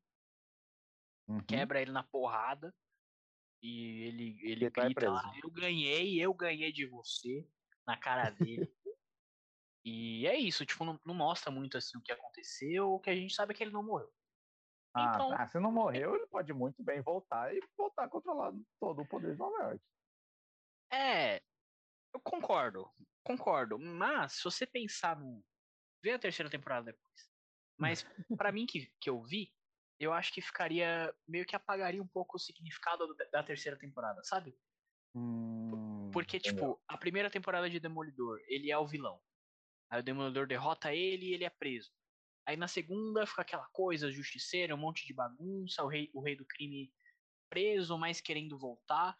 Uhum. 1.27 1.45
Quebra 1.45 1.79
ele 1.79 1.91
na 1.91 2.03
porrada. 2.03 2.73
E 3.63 4.03
ele, 4.03 4.37
ele 4.41 4.51
Ele 4.65 4.69
vai 4.69 4.85
grita 4.85 5.09
lá, 5.09 5.33
eu 5.41 5.49
ganhei, 5.49 6.21
eu 6.21 6.33
ganhei 6.33 6.71
de 6.73 6.85
você, 6.85 7.49
na 7.87 7.97
cara 7.97 8.29
dele. 8.29 8.69
e 9.85 10.27
é 10.27 10.37
isso, 10.37 10.65
tipo, 10.65 10.83
não, 10.83 10.99
não 11.05 11.15
mostra 11.15 11.49
muito 11.49 11.77
assim 11.77 11.97
o 11.97 12.01
que 12.01 12.11
aconteceu, 12.11 12.91
o 12.91 12.99
que 12.99 13.09
a 13.09 13.15
gente 13.15 13.33
sabe 13.33 13.53
é 13.53 13.55
que 13.55 13.63
ele 13.63 13.71
não 13.71 13.81
morreu. 13.81 14.13
Ah, 14.93 15.13
então- 15.15 15.29
tá. 15.29 15.47
se 15.47 15.59
não 15.59 15.71
morreu, 15.71 16.13
ele 16.13 16.27
pode 16.27 16.51
muito 16.51 16.83
bem 16.83 17.01
voltar 17.01 17.55
e 17.55 17.59
voltar 17.77 18.03
a 18.03 18.09
controlar 18.09 18.53
todo 18.81 19.01
o 19.01 19.07
poder 19.07 19.31
de 19.31 19.39
Nova 19.39 19.57
York. 19.63 19.81
É, 20.91 21.37
eu 22.13 22.19
concordo, 22.21 22.91
concordo. 23.23 23.79
Mas 23.79 24.33
se 24.33 24.43
você 24.43 24.67
pensar 24.67 25.17
no. 25.17 25.43
Vê 26.03 26.11
a 26.11 26.19
terceira 26.19 26.49
temporada 26.49 26.91
depois. 26.91 27.31
Mas 27.79 28.05
pra 28.37 28.51
mim 28.51 28.67
que, 28.67 28.91
que 28.99 29.09
eu 29.09 29.23
vi, 29.23 29.51
eu 29.99 30.13
acho 30.13 30.33
que 30.33 30.41
ficaria. 30.41 31.13
meio 31.27 31.45
que 31.45 31.55
apagaria 31.55 32.01
um 32.01 32.07
pouco 32.07 32.37
o 32.37 32.39
significado 32.39 33.15
da 33.31 33.43
terceira 33.43 33.77
temporada, 33.77 34.23
sabe? 34.23 34.57
Hum, 35.15 36.09
Porque, 36.11 36.37
entendeu. 36.37 36.55
tipo, 36.55 36.83
a 36.87 36.97
primeira 36.97 37.29
temporada 37.29 37.69
de 37.69 37.79
Demolidor, 37.79 38.39
ele 38.47 38.71
é 38.71 38.77
o 38.77 38.87
vilão. 38.87 39.21
Aí 39.89 39.99
o 39.99 40.03
Demolidor 40.03 40.47
derrota 40.47 40.93
ele 40.93 41.27
e 41.27 41.33
ele 41.33 41.45
é 41.45 41.49
preso. 41.49 41.91
Aí 42.45 42.57
na 42.57 42.67
segunda 42.67 43.25
fica 43.25 43.41
aquela 43.41 43.67
coisa, 43.71 44.11
justiceiro, 44.11 44.75
um 44.75 44.79
monte 44.79 45.05
de 45.07 45.13
bagunça, 45.13 45.83
o 45.83 45.87
rei, 45.87 46.09
o 46.13 46.21
rei 46.21 46.35
do 46.35 46.45
crime 46.45 46.93
preso, 47.49 47.97
mas 47.97 48.19
querendo 48.19 48.57
voltar. 48.57 49.17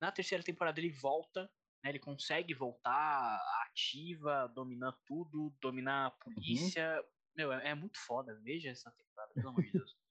Na 0.00 0.12
terceira 0.12 0.44
temporada 0.44 0.78
ele 0.78 0.92
volta, 0.92 1.50
né? 1.82 1.90
Ele 1.90 1.98
consegue 1.98 2.54
voltar 2.54 3.40
ativa, 3.66 4.46
dominar 4.54 4.96
tudo, 5.06 5.54
dominar 5.60 6.06
a 6.06 6.10
polícia. 6.10 7.04
Meu, 7.36 7.52
é, 7.52 7.70
é 7.70 7.74
muito 7.74 7.98
foda. 7.98 8.38
Veja 8.42 8.70
essa 8.70 8.90
temporada, 8.92 9.32
pelo 9.34 9.48
amor 9.48 9.62
de 9.62 9.72
Deus. 9.72 9.96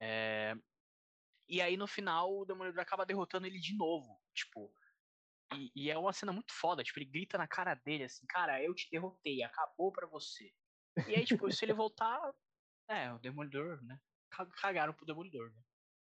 É, 0.00 0.54
E 1.48 1.60
aí 1.62 1.76
no 1.76 1.86
final 1.86 2.32
o 2.38 2.44
Demolidor 2.44 2.80
acaba 2.82 3.06
derrotando 3.06 3.46
ele 3.46 3.58
de 3.60 3.76
novo. 3.76 4.20
Tipo. 4.34 4.72
E, 5.54 5.70
e 5.76 5.90
é 5.90 5.98
uma 5.98 6.12
cena 6.12 6.32
muito 6.32 6.52
foda. 6.52 6.82
Tipo, 6.82 6.98
ele 7.00 7.10
grita 7.10 7.38
na 7.38 7.46
cara 7.48 7.74
dele 7.74 8.04
assim, 8.04 8.26
cara, 8.28 8.62
eu 8.62 8.74
te 8.74 8.88
derrotei, 8.90 9.42
acabou 9.42 9.92
pra 9.92 10.06
você. 10.06 10.52
E 11.08 11.14
aí, 11.14 11.24
tipo, 11.24 11.50
se 11.52 11.64
ele 11.64 11.72
voltar. 11.74 12.20
É, 12.88 13.12
o 13.12 13.18
Demolidor, 13.18 13.82
né? 13.84 13.98
Ca- 14.30 14.46
Cagaram 14.60 14.94
pro 14.94 15.06
Demolidor, 15.06 15.50
né? 15.52 15.62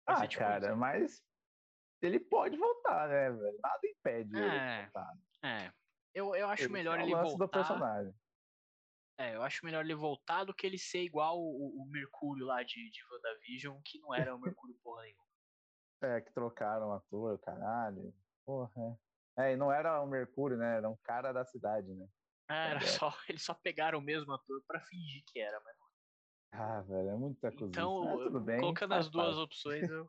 Vai 0.07 0.16
Ah, 0.16 0.20
ser 0.20 0.29
tipo 0.29 0.40
cara, 0.40 0.68
isso. 0.68 0.77
mas 0.77 1.22
ele 2.03 2.20
pode 2.20 2.57
voltar, 2.57 3.09
né, 3.09 3.31
velho? 3.31 3.59
Nada 3.62 3.81
impede 3.85 4.37
ele 4.37 4.61
de 4.61 4.66
É, 4.66 4.83
voltar. 4.83 5.12
É. 5.44 5.72
Eu, 6.14 6.35
eu 6.35 6.48
acho 6.48 6.64
Esse 6.64 6.72
melhor 6.72 6.98
é 6.98 7.03
o 7.03 7.05
ele 7.05 7.14
lance 7.14 7.33
do 7.33 7.38
voltar. 7.38 7.48
personagem. 7.48 8.14
É, 9.18 9.35
eu 9.35 9.42
acho 9.42 9.64
melhor 9.64 9.85
ele 9.85 9.96
voltar 9.96 10.44
do 10.44 10.54
que 10.54 10.64
ele 10.64 10.78
ser 10.78 11.02
igual 11.02 11.37
o, 11.38 11.83
o 11.83 11.90
Mercúrio 11.90 12.46
lá 12.46 12.62
de, 12.62 12.88
de 12.88 13.00
WandaVision, 13.12 13.81
que 13.85 13.98
não 13.98 14.14
era 14.14 14.35
o 14.35 14.40
Mercúrio 14.40 14.76
porra 14.81 15.02
nenhuma. 15.02 15.26
É, 16.00 16.20
que 16.20 16.33
trocaram 16.33 16.90
o 16.90 16.92
ator, 16.92 17.37
caralho. 17.40 18.14
Porra, 18.46 18.70
é. 19.37 19.50
É, 19.50 19.52
e 19.52 19.57
não 19.57 19.72
era 19.72 20.00
o 20.00 20.07
Mercúrio, 20.07 20.57
né? 20.57 20.76
Era 20.76 20.88
um 20.88 20.96
cara 20.96 21.33
da 21.33 21.44
cidade, 21.44 21.88
né? 21.88 22.07
É, 22.48 22.70
era 22.70 22.78
É. 22.78 22.87
só, 22.87 23.12
eles 23.28 23.42
só 23.42 23.54
pegaram 23.54 23.98
o 23.98 24.02
mesmo 24.02 24.33
ator 24.33 24.62
pra 24.66 24.81
fingir 24.81 25.22
que 25.26 25.40
era, 25.40 25.61
mas 25.64 25.76
Ah, 26.52 26.81
velho, 26.83 27.09
é 27.11 27.14
muita 27.16 27.50
coisa. 27.50 27.66
Então, 27.66 28.40
bem. 28.44 28.61
colocando 28.61 28.94
as 28.94 29.09
duas 29.11 29.37
opções, 29.37 29.88
eu, 29.88 30.09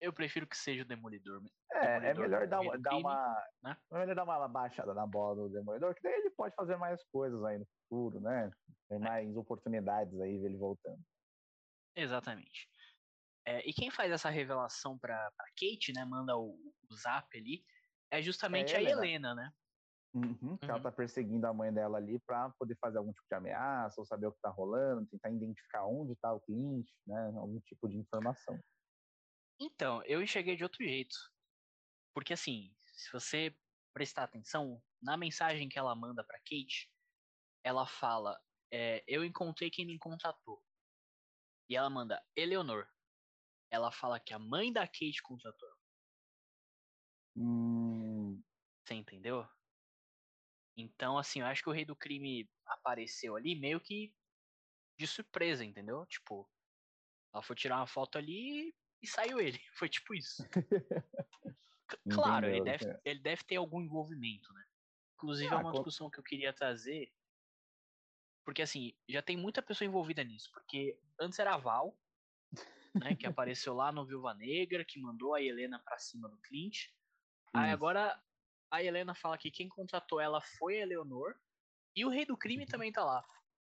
eu 0.00 0.12
prefiro 0.12 0.46
que 0.46 0.56
seja 0.56 0.82
o 0.82 0.86
Demolidor. 0.86 1.42
É, 1.72 1.84
é 1.86 2.00
Demolidor 2.00 2.22
melhor 2.22 2.46
do 2.46 2.50
dar, 2.50 2.60
uma- 2.60 2.78
dar 2.78 2.96
uma. 2.96 3.46
né? 3.62 3.76
É 3.92 3.98
melhor 3.98 4.14
dar 4.14 4.24
uma 4.24 4.48
baixada 4.48 4.94
na 4.94 5.06
bola 5.06 5.36
do 5.36 5.48
Demolidor, 5.48 5.94
que 5.94 6.02
daí 6.02 6.14
ele 6.14 6.30
pode 6.30 6.54
fazer 6.54 6.76
mais 6.76 7.02
coisas 7.10 7.42
aí 7.44 7.58
no 7.58 7.66
futuro, 7.66 8.20
né? 8.20 8.50
Tem 8.88 8.98
mais 8.98 9.36
oportunidades 9.36 10.18
aí 10.20 10.38
dele 10.40 10.56
voltando. 10.56 11.00
Exatamente. 11.94 12.68
É, 13.46 13.66
e 13.68 13.72
quem 13.72 13.90
faz 13.90 14.10
essa 14.10 14.28
revelação 14.28 14.98
pra, 14.98 15.30
pra 15.36 15.46
Kate, 15.58 15.92
né? 15.94 16.04
Manda 16.04 16.36
o, 16.36 16.50
o 16.90 16.94
zap 16.96 17.26
ali, 17.38 17.64
é 18.10 18.20
justamente 18.20 18.74
É 18.74 18.78
a 18.78 18.80
Helena. 18.82 19.06
Helena, 19.06 19.34
né? 19.34 19.52
Uhum, 20.14 20.56
que 20.56 20.64
ela 20.64 20.76
Uhum. 20.76 20.82
tá 20.82 20.90
perseguindo 20.92 21.46
a 21.46 21.52
mãe 21.52 21.72
dela 21.72 21.98
ali 21.98 22.18
pra 22.20 22.50
poder 22.58 22.76
fazer 22.80 22.98
algum 22.98 23.12
tipo 23.12 23.26
de 23.28 23.34
ameaça, 23.36 24.00
ou 24.00 24.06
saber 24.06 24.26
o 24.26 24.32
que 24.32 24.40
tá 24.40 24.48
rolando, 24.48 25.06
tentar 25.06 25.30
identificar 25.30 25.84
onde 25.86 26.16
tá 26.16 26.32
o 26.32 26.40
Clint, 26.40 26.88
né? 27.06 27.26
Algum 27.36 27.60
tipo 27.60 27.88
de 27.88 27.98
informação. 27.98 28.58
Então, 29.60 30.02
eu 30.04 30.22
enxerguei 30.22 30.56
de 30.56 30.62
outro 30.64 30.84
jeito. 30.84 31.16
Porque 32.14 32.32
assim, 32.32 32.74
se 32.96 33.10
você 33.12 33.56
prestar 33.92 34.24
atenção, 34.24 34.82
na 35.02 35.16
mensagem 35.16 35.68
que 35.68 35.78
ela 35.78 35.94
manda 35.94 36.24
pra 36.24 36.38
Kate, 36.40 36.90
ela 37.64 37.86
fala, 37.86 38.38
é, 38.72 39.04
eu 39.06 39.24
encontrei 39.24 39.70
quem 39.70 39.86
me 39.86 39.98
contatou. 39.98 40.62
E 41.68 41.76
ela 41.76 41.90
manda, 41.90 42.20
Eleonor. 42.36 42.88
Ela 43.70 43.92
fala 43.92 44.20
que 44.20 44.34
a 44.34 44.38
mãe 44.38 44.72
da 44.72 44.86
Kate 44.86 45.22
contratou. 45.22 45.70
Hum, 47.36 48.42
Você 48.84 48.94
entendeu? 48.94 49.46
Então, 50.76 51.18
assim, 51.18 51.40
eu 51.40 51.46
acho 51.46 51.62
que 51.62 51.68
o 51.70 51.72
rei 51.72 51.84
do 51.84 51.96
crime 51.96 52.48
apareceu 52.66 53.36
ali 53.36 53.58
meio 53.58 53.80
que 53.80 54.14
de 54.98 55.06
surpresa, 55.06 55.64
entendeu? 55.64 56.06
Tipo, 56.06 56.50
ela 57.32 57.42
foi 57.42 57.56
tirar 57.56 57.78
uma 57.78 57.86
foto 57.86 58.18
ali 58.18 58.74
e 59.02 59.06
saiu 59.06 59.40
ele. 59.40 59.58
Foi 59.74 59.88
tipo 59.88 60.14
isso. 60.14 60.42
Claro, 62.12 62.48
ele 62.48 62.64
deve, 62.64 62.84
é. 62.84 63.00
ele 63.04 63.20
deve 63.20 63.44
ter 63.44 63.56
algum 63.56 63.80
envolvimento, 63.80 64.52
né? 64.52 64.64
Inclusive, 65.14 65.54
Ah, 65.54 65.58
é 65.58 65.62
uma 65.62 65.72
discussão 65.72 66.10
que 66.10 66.18
eu 66.18 66.24
queria 66.24 66.52
trazer. 66.52 67.12
Porque, 68.44 68.60
assim, 68.60 68.92
já 69.08 69.22
tem 69.22 69.36
muita 69.36 69.62
pessoa 69.62 69.86
envolvida 69.86 70.24
nisso. 70.24 70.50
Porque 70.52 70.98
antes 71.20 71.38
era 71.38 71.54
a 71.54 71.56
Val, 71.56 71.96
né? 72.94 73.14
Que 73.14 73.26
apareceu 73.38 73.72
lá 73.72 73.92
no 73.92 74.04
Viúva 74.04 74.34
Negra, 74.34 74.84
que 74.84 75.00
mandou 75.00 75.34
a 75.34 75.40
Helena 75.40 75.78
pra 75.78 75.98
cima 75.98 76.28
do 76.28 76.38
Clint. 76.38 76.88
Aí 77.54 77.70
agora 77.70 78.20
a 78.70 78.82
Helena 78.82 79.14
fala 79.14 79.38
que 79.38 79.50
quem 79.50 79.68
contratou 79.68 80.20
ela 80.20 80.40
foi 80.40 80.78
a 80.78 80.82
Eleonor. 80.82 81.34
E 81.94 82.04
o 82.04 82.08
rei 82.10 82.26
do 82.26 82.36
crime 82.36 82.64
Uhum. 82.64 82.68
também 82.68 82.92
tá 82.92 83.04
lá. 83.04 83.24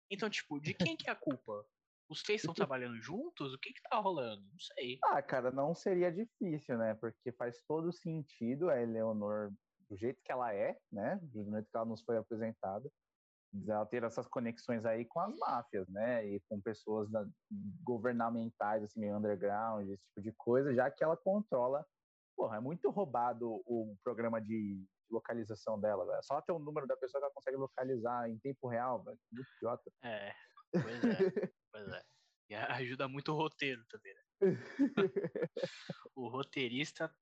Então, 0.10 0.30
tipo, 0.30 0.60
de 0.60 0.74
quem 0.74 0.96
que 0.96 1.10
é 1.10 1.13
a 1.13 1.15
culpa? 1.15 1.67
Os 2.12 2.21
três 2.24 2.41
estão 2.41 2.54
trabalhando 2.54 3.02
juntos? 3.02 3.54
O 3.54 3.58
que 3.58 3.71
que 3.71 3.82
tá 3.89 3.97
rolando? 3.97 4.41
Não 4.41 4.60
sei. 4.60 5.00
Ah, 5.02 5.21
cara, 5.21 5.50
não 5.50 5.74
seria 5.74 6.12
difícil, 6.12 6.78
né? 6.78 6.93
Porque 6.93 7.32
faz 7.32 7.63
todo 7.65 7.93
sentido 7.93 8.69
a 8.69 8.82
Eleonor, 8.82 9.54
do 9.89 9.95
jeito 9.95 10.21
que 10.21 10.30
ela 10.32 10.54
é, 10.54 10.78
né? 10.91 11.17
Do 11.24 11.43
jeito 11.43 11.69
que 11.71 11.78
ela 11.78 11.86
nos 11.86 12.02
foi 12.02 12.17
apresentada, 12.17 12.91
ela 13.65 13.86
ter 13.86 14.04
essas 14.04 14.28
conexões 14.28 14.86
aí 14.86 15.06
com 15.06 15.21
as 15.21 15.34
máfias, 15.38 15.88
né? 15.88 16.28
E 16.28 16.41
com 16.50 16.60
pessoas 16.62 17.10
da- 17.10 17.26
governamentais, 17.84 18.84
assim, 18.84 19.00
meio 19.00 19.17
underground, 19.17 19.89
esse 19.89 20.04
tipo 20.08 20.21
de 20.21 20.34
coisa, 20.34 20.74
já 20.76 20.91
que 20.91 21.04
ela 21.04 21.15
controla. 21.15 21.86
Porra, 22.36 22.58
é 22.58 22.60
muito 22.60 22.89
roubado 22.89 23.62
o 23.65 23.95
programa 24.04 24.41
de 24.41 24.86
localização 25.10 25.80
dela, 25.80 26.06
velho. 26.06 26.24
Só 26.24 26.41
ter 26.41 26.52
o 26.52 26.60
número 26.60 26.88
da 26.88 26.97
pessoa 26.97 27.21
que 27.21 27.26
ela 27.26 27.34
consegue 27.34 27.58
localizar 27.58 28.30
em 28.30 28.38
tempo 28.39 28.67
real, 28.67 29.04
velho. 29.04 29.19
Muito 29.32 29.47
idiota. 29.58 29.91
É, 30.04 30.34
pois 30.71 31.04
é, 31.04 31.17
pois 31.84 31.94
é. 31.94 32.04
E 32.50 32.56
ajuda 32.56 33.08
muito 33.08 33.32
o 33.32 33.36
roteiro 33.36 33.84
também, 33.86 34.13
né? 34.13 34.22
O 36.15 36.28
roteirista 36.28 37.13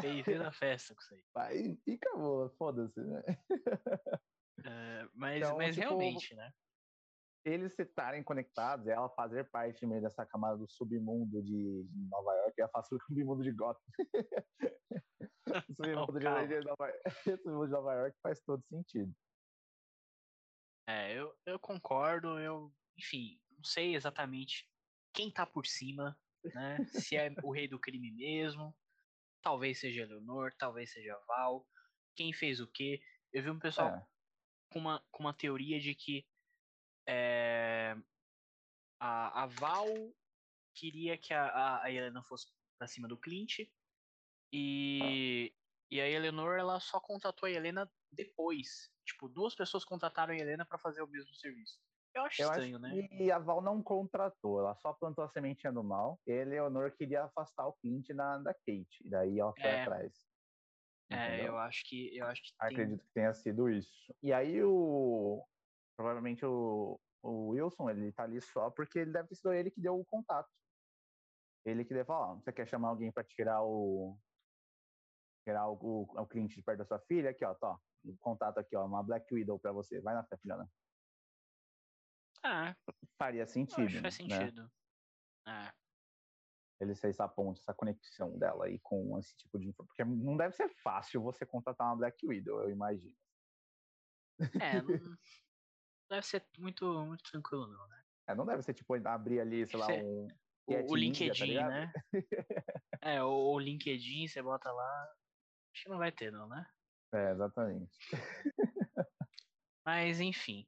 fez, 0.00 0.40
a 0.40 0.52
festa 0.52 0.94
com 0.94 1.00
isso 1.00 1.14
aí. 1.14 1.58
Aí 1.58 1.76
fica 1.84 2.10
boa, 2.16 2.50
foda-se, 2.58 3.00
né? 3.00 3.22
É, 4.62 5.08
mas, 5.14 5.38
Então, 5.38 5.56
mas 5.56 5.74
tipo, 5.74 5.88
realmente, 5.88 6.34
né? 6.34 6.52
eles 7.44 7.78
estarem 7.78 8.22
conectados, 8.22 8.86
ela 8.86 9.08
fazer 9.10 9.48
parte 9.50 9.86
meio 9.86 10.02
dessa 10.02 10.26
camada 10.26 10.58
do 10.58 10.68
submundo 10.68 11.42
de, 11.42 11.86
Nova 12.10 12.34
York, 12.34 12.54
eu 12.60 12.68
faço 12.68 12.94
o 12.94 13.00
submundo 13.00 13.42
de 13.42 13.52
Gotham. 13.52 13.80
o 15.46 15.74
submundo 15.74 16.18
de, 16.18 16.46
de 16.46 16.60
Nova, 16.60 16.92
submundo 17.24 17.66
de 17.66 17.72
Nova 17.72 17.94
York 17.94 18.18
faz 18.22 18.40
todo 18.40 18.62
sentido. 18.66 19.14
É, 20.86 21.18
eu, 21.18 21.34
eu 21.46 21.58
concordo, 21.58 22.38
eu, 22.38 22.70
enfim, 22.98 23.40
não 23.60 23.64
sei 23.64 23.94
exatamente 23.94 24.66
quem 25.12 25.30
tá 25.30 25.44
por 25.44 25.66
cima, 25.66 26.18
né? 26.54 26.78
Se 26.86 27.16
é 27.16 27.30
o 27.42 27.52
rei 27.52 27.68
do 27.68 27.78
crime 27.78 28.10
mesmo, 28.10 28.74
talvez 29.42 29.78
seja 29.78 30.06
Leonor, 30.06 30.54
talvez 30.58 30.90
seja 30.90 31.14
a 31.14 31.24
Val, 31.26 31.66
quem 32.16 32.32
fez 32.32 32.58
o 32.60 32.66
quê? 32.66 33.02
Eu 33.32 33.42
vi 33.42 33.50
um 33.50 33.58
pessoal 33.58 33.88
É, 33.88 34.06
com, 34.72 34.78
uma, 34.78 35.04
com 35.10 35.22
uma 35.22 35.34
teoria 35.34 35.78
de 35.78 35.94
que 35.94 36.26
é, 37.06 37.94
a, 38.98 39.42
a 39.42 39.46
Val 39.46 39.86
queria 40.74 41.18
que 41.18 41.34
a, 41.34 41.44
a, 41.44 41.84
a 41.84 41.90
Helena 41.92 42.22
fosse 42.22 42.46
pra 42.78 42.88
cima 42.88 43.06
do 43.06 43.18
Clint 43.18 43.58
e, 44.52 45.54
e 45.90 46.00
a 46.00 46.08
Eleanor 46.08 46.58
ela 46.58 46.80
só 46.80 46.98
contratou 46.98 47.46
a 47.46 47.50
Helena 47.50 47.90
depois. 48.10 48.90
Tipo, 49.04 49.28
duas 49.28 49.54
pessoas 49.54 49.84
contrataram 49.84 50.32
a 50.32 50.36
Helena 50.36 50.64
pra 50.64 50.78
fazer 50.78 51.02
o 51.02 51.06
mesmo 51.06 51.34
serviço. 51.34 51.78
Eu 52.14 52.22
acho 52.22 52.42
eu 52.42 52.48
estranho, 52.48 52.76
acho 52.76 52.96
né? 52.96 53.08
que 53.08 53.30
a 53.30 53.38
Val 53.38 53.62
não 53.62 53.82
contratou, 53.82 54.58
ela 54.60 54.74
só 54.76 54.92
plantou 54.92 55.22
a 55.24 55.28
sementinha 55.28 55.72
do 55.72 55.82
mal, 55.84 56.18
e 56.26 56.32
a 56.32 56.36
Eleonor 56.36 56.90
queria 56.96 57.24
afastar 57.24 57.66
o 57.68 57.72
Clint 57.74 58.08
da, 58.08 58.38
da 58.38 58.52
Kate, 58.52 59.04
e 59.04 59.08
daí 59.08 59.38
ela 59.38 59.52
foi 59.54 59.62
É. 59.70 59.82
atrás. 59.82 60.12
É, 61.12 61.26
Entendeu? 61.34 61.46
eu 61.52 61.58
acho 61.58 61.82
que 61.88 62.16
eu 62.16 62.26
acho 62.26 62.40
que 62.42 62.50
tem- 62.56 62.68
Acredito 62.68 63.02
que 63.04 63.12
tenha 63.12 63.34
sido 63.34 63.68
isso. 63.68 64.14
E 64.22 64.32
aí 64.32 64.62
o. 64.62 65.44
Provavelmente 65.96 66.46
o, 66.46 67.00
o 67.22 67.48
Wilson, 67.48 67.90
ele 67.90 68.12
tá 68.12 68.22
ali 68.22 68.40
só 68.40 68.70
porque 68.70 69.00
ele 69.00 69.12
deve 69.12 69.28
ter 69.28 69.34
sido 69.34 69.52
ele 69.52 69.70
que 69.72 69.80
deu 69.80 69.98
o 69.98 70.04
contato. 70.06 70.48
Ele 71.64 71.84
que 71.84 71.92
deve 71.92 72.06
falar, 72.06 72.32
ó, 72.32 72.36
você 72.36 72.52
quer 72.52 72.66
chamar 72.66 72.88
alguém 72.90 73.10
pra 73.12 73.24
tirar 73.24 73.60
o. 73.62 74.16
Tirar 75.44 75.68
o, 75.68 75.74
o, 75.74 76.02
o 76.22 76.26
cliente 76.26 76.54
de 76.56 76.62
perto 76.62 76.78
da 76.78 76.84
sua 76.84 77.00
filha? 77.00 77.30
Aqui, 77.30 77.44
ó, 77.44 77.54
tá. 77.54 77.76
O 78.04 78.16
contato 78.18 78.58
aqui, 78.58 78.76
ó, 78.76 78.86
uma 78.86 79.02
Black 79.02 79.34
Widow 79.34 79.58
pra 79.58 79.72
você. 79.72 80.00
Vai 80.00 80.14
na 80.14 80.24
fé, 80.24 80.36
filhona. 80.38 80.68
Ah, 82.42 82.74
Faria 83.18 83.46
sentido. 83.46 84.00
faz 84.00 84.02
né? 84.02 84.10
sentido. 84.10 84.70
É. 85.46 85.72
Ele 86.80 86.94
fez 86.94 87.16
essa 87.16 87.28
ponte, 87.28 87.60
essa 87.60 87.74
conexão 87.74 88.38
dela 88.38 88.64
aí 88.64 88.78
com 88.78 89.18
esse 89.18 89.36
tipo 89.36 89.58
de 89.58 89.68
informação. 89.68 89.86
Porque 89.86 90.04
não 90.04 90.36
deve 90.36 90.54
ser 90.54 90.68
fácil 90.82 91.20
você 91.22 91.44
contratar 91.44 91.86
uma 91.86 91.96
Black 91.96 92.26
Widow, 92.26 92.62
eu 92.62 92.70
imagino. 92.70 93.14
É, 94.58 94.80
não 94.82 95.18
deve 96.08 96.26
ser 96.26 96.46
muito, 96.58 97.04
muito 97.04 97.22
tranquilo, 97.24 97.66
não, 97.66 97.86
né? 97.88 98.02
É, 98.28 98.34
não 98.34 98.46
deve 98.46 98.62
ser 98.62 98.72
tipo 98.72 98.94
abrir 98.94 99.40
ali, 99.40 99.66
sei 99.66 99.78
lá, 99.78 99.88
um, 99.88 100.28
o, 100.66 100.92
o 100.92 100.96
LinkedIn, 100.96 101.56
tá 101.56 101.68
né? 101.68 101.92
é, 103.02 103.22
o, 103.22 103.28
o, 103.28 103.58
LinkedIn, 103.58 104.28
você 104.28 104.40
bota 104.40 104.70
lá. 104.70 105.08
Acho 105.74 105.84
que 105.84 105.88
não 105.90 105.98
vai 105.98 106.12
ter, 106.12 106.32
não, 106.32 106.48
né? 106.48 106.66
É, 107.12 107.32
exatamente. 107.32 107.98
Mas, 109.84 110.20
enfim. 110.20 110.66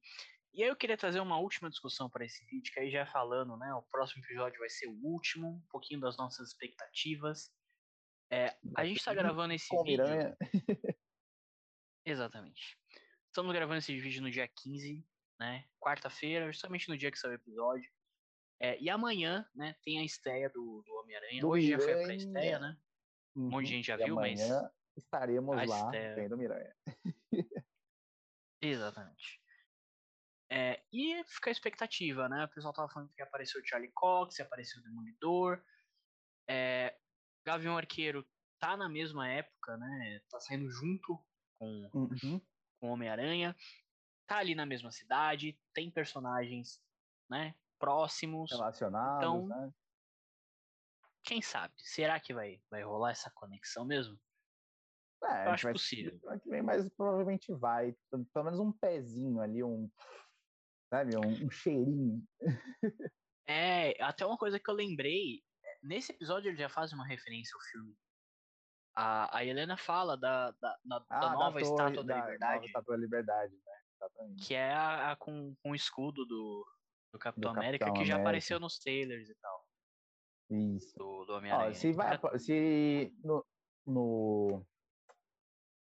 E 0.55 0.63
aí 0.63 0.69
eu 0.69 0.77
queria 0.77 0.99
trazer 0.99 1.19
uma 1.21 1.39
última 1.39 1.71
discussão 1.71 2.11
para 2.11 2.27
esse 2.27 2.45
vídeo, 2.45 2.73
que 2.73 2.81
aí 2.81 2.91
já 2.91 3.07
falando, 3.07 3.57
né? 3.57 3.73
O 3.75 3.83
próximo 3.83 4.23
episódio 4.23 4.59
vai 4.59 4.69
ser 4.69 4.87
o 4.87 5.01
último, 5.03 5.49
um 5.49 5.67
pouquinho 5.71 5.99
das 6.01 6.17
nossas 6.19 6.49
expectativas. 6.49 7.51
É, 8.31 8.55
a 8.77 8.85
gente 8.85 8.99
está 8.99 9.15
gravando 9.15 9.55
esse 9.55 9.69
Com 9.69 9.83
vídeo. 9.83 10.05
Miranha. 10.05 10.37
Exatamente. 12.05 12.79
Estamos 13.29 13.53
gravando 13.55 13.79
esse 13.79 13.99
vídeo 13.99 14.21
no 14.21 14.31
dia 14.31 14.47
15, 14.47 15.03
né? 15.41 15.67
Quarta-feira, 15.81 16.53
justamente 16.53 16.89
no 16.89 16.99
dia 16.99 17.11
que 17.11 17.19
saiu 17.19 17.33
o 17.33 17.37
episódio. 17.37 17.91
É, 18.61 18.79
e 18.79 18.91
amanhã, 18.91 19.49
né, 19.55 19.75
tem 19.83 20.01
a 20.01 20.05
estreia 20.05 20.51
do, 20.51 20.83
do 20.87 20.95
Homem-Aranha. 20.97 21.47
Hoje 21.47 21.69
Miranha. 21.69 21.81
já 21.81 21.93
foi 21.95 22.03
a 22.03 22.07
pré-estreia, 22.07 22.59
né? 22.59 22.79
Um 23.35 23.49
monte 23.49 23.51
de 23.51 23.57
uhum. 23.57 23.77
gente 23.79 23.87
já 23.87 23.99
e 23.99 24.05
viu, 24.05 24.15
mas. 24.17 24.41
Estaremos 24.97 25.57
lá 25.57 25.65
estreia... 25.65 26.15
vendo 26.15 26.37
Miranha. 26.37 26.77
Exatamente. 28.61 29.42
É, 30.55 30.83
e 30.93 31.25
fica 31.25 31.49
a 31.49 31.53
expectativa, 31.53 32.29
né? 32.29 32.45
O 32.45 32.49
pessoal 32.49 32.75
tava 32.75 32.93
falando 32.93 33.11
que 33.15 33.23
apareceu 33.23 33.59
o 33.59 33.67
Charlie 33.67 33.91
Cox, 33.95 34.39
apareceu 34.39 34.81
o 34.81 34.85
Demolidor. 34.85 35.65
É, 36.47 36.95
Gavião 37.43 37.79
Arqueiro 37.79 38.23
tá 38.61 38.77
na 38.77 38.87
mesma 38.87 39.27
época, 39.27 39.79
né? 39.79 40.21
Tá 40.29 40.39
saindo 40.41 40.69
junto 40.69 41.19
com, 41.59 41.91
uhum. 41.95 42.41
com 42.79 42.91
Homem-Aranha. 42.91 43.57
Tá 44.27 44.37
ali 44.37 44.55
na 44.55 44.67
mesma 44.67 44.93
cidade, 44.93 45.59
tem 45.73 45.91
personagens, 45.91 46.83
né? 47.31 47.55
Próximos. 47.79 48.51
Relacionados, 48.51 49.25
então, 49.25 49.47
né? 49.49 49.73
Quem 51.25 51.41
sabe? 51.41 51.73
Será 51.79 52.21
que 52.21 52.35
vai, 52.35 52.61
vai 52.71 52.83
rolar 52.83 53.13
essa 53.13 53.31
conexão 53.31 53.87
mesmo? 53.87 54.21
É, 55.25 55.47
Eu 55.47 55.51
acho 55.53 55.73
possível. 55.73 56.21
Que 56.43 56.51
vem, 56.51 56.63
mas 56.63 56.89
provavelmente 56.91 57.53
vai. 57.55 57.97
Pelo 58.11 58.45
menos 58.45 58.61
um 58.61 58.71
pezinho 58.73 59.41
ali, 59.41 59.63
um. 59.63 59.91
Sabe? 60.93 61.17
Um, 61.17 61.47
um 61.47 61.51
cheirinho. 61.51 62.23
é, 63.49 63.97
até 64.05 64.27
uma 64.27 64.37
coisa 64.37 64.61
que 64.61 64.71
eu 64.71 64.75
lembrei. 64.75 65.43
Nesse 65.83 66.13
episódio 66.13 66.51
ele 66.51 66.59
já 66.59 66.69
faz 66.69 66.93
uma 66.93 67.07
referência 67.07 67.57
ao 67.57 67.63
filme. 67.63 67.97
A, 68.95 69.39
a 69.39 69.43
Helena 69.43 69.75
fala 69.79 70.19
da, 70.19 70.51
da, 70.51 70.79
da, 70.85 71.05
ah, 71.09 71.21
da 71.21 71.31
nova 71.31 71.59
da 71.59 71.61
torre, 71.61 71.63
estátua 71.63 72.05
da, 72.05 72.17
Liberdade. 72.17 72.55
Nova 72.55 72.67
estátua 72.67 72.95
da 72.95 73.01
Liberdade, 73.01 73.55
né? 73.55 73.73
Exatamente. 73.97 74.47
Que 74.47 74.55
é 74.55 74.71
a, 74.71 75.13
a 75.13 75.17
com, 75.17 75.55
com 75.63 75.71
o 75.71 75.75
escudo 75.75 76.27
do, 76.27 76.67
do 77.11 77.19
Capitão 77.19 77.55
do 77.55 77.59
América, 77.59 77.87
Capitão 77.87 78.03
que 78.03 78.09
já 78.09 78.19
apareceu 78.19 78.61
nos 78.61 78.79
trailers 78.79 79.31
e 79.31 79.35
tal. 79.37 79.67
Isso. 80.51 80.95
Do, 80.99 81.25
do 81.25 81.33
Homem-Aranha. 81.33 81.75
Se, 81.75 81.91
vai, 81.95 82.19
se 82.39 83.17
no, 83.25 83.43
no, 83.87 84.63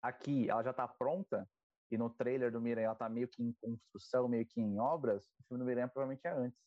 aqui 0.04 0.48
ela 0.48 0.62
já 0.62 0.70
está 0.70 0.88
pronta, 0.88 1.50
e 1.94 1.98
no 1.98 2.10
trailer 2.10 2.52
do 2.52 2.60
Miranha 2.60 2.88
ela 2.88 2.96
tá 2.96 3.08
meio 3.08 3.28
que 3.28 3.44
em 3.44 3.54
construção, 3.54 4.28
meio 4.28 4.46
que 4.48 4.60
em 4.60 4.80
obras, 4.80 5.26
o 5.40 5.44
filme 5.44 5.64
do 5.64 5.68
Miranha 5.68 5.88
provavelmente 5.88 6.26
é 6.26 6.32
antes. 6.32 6.60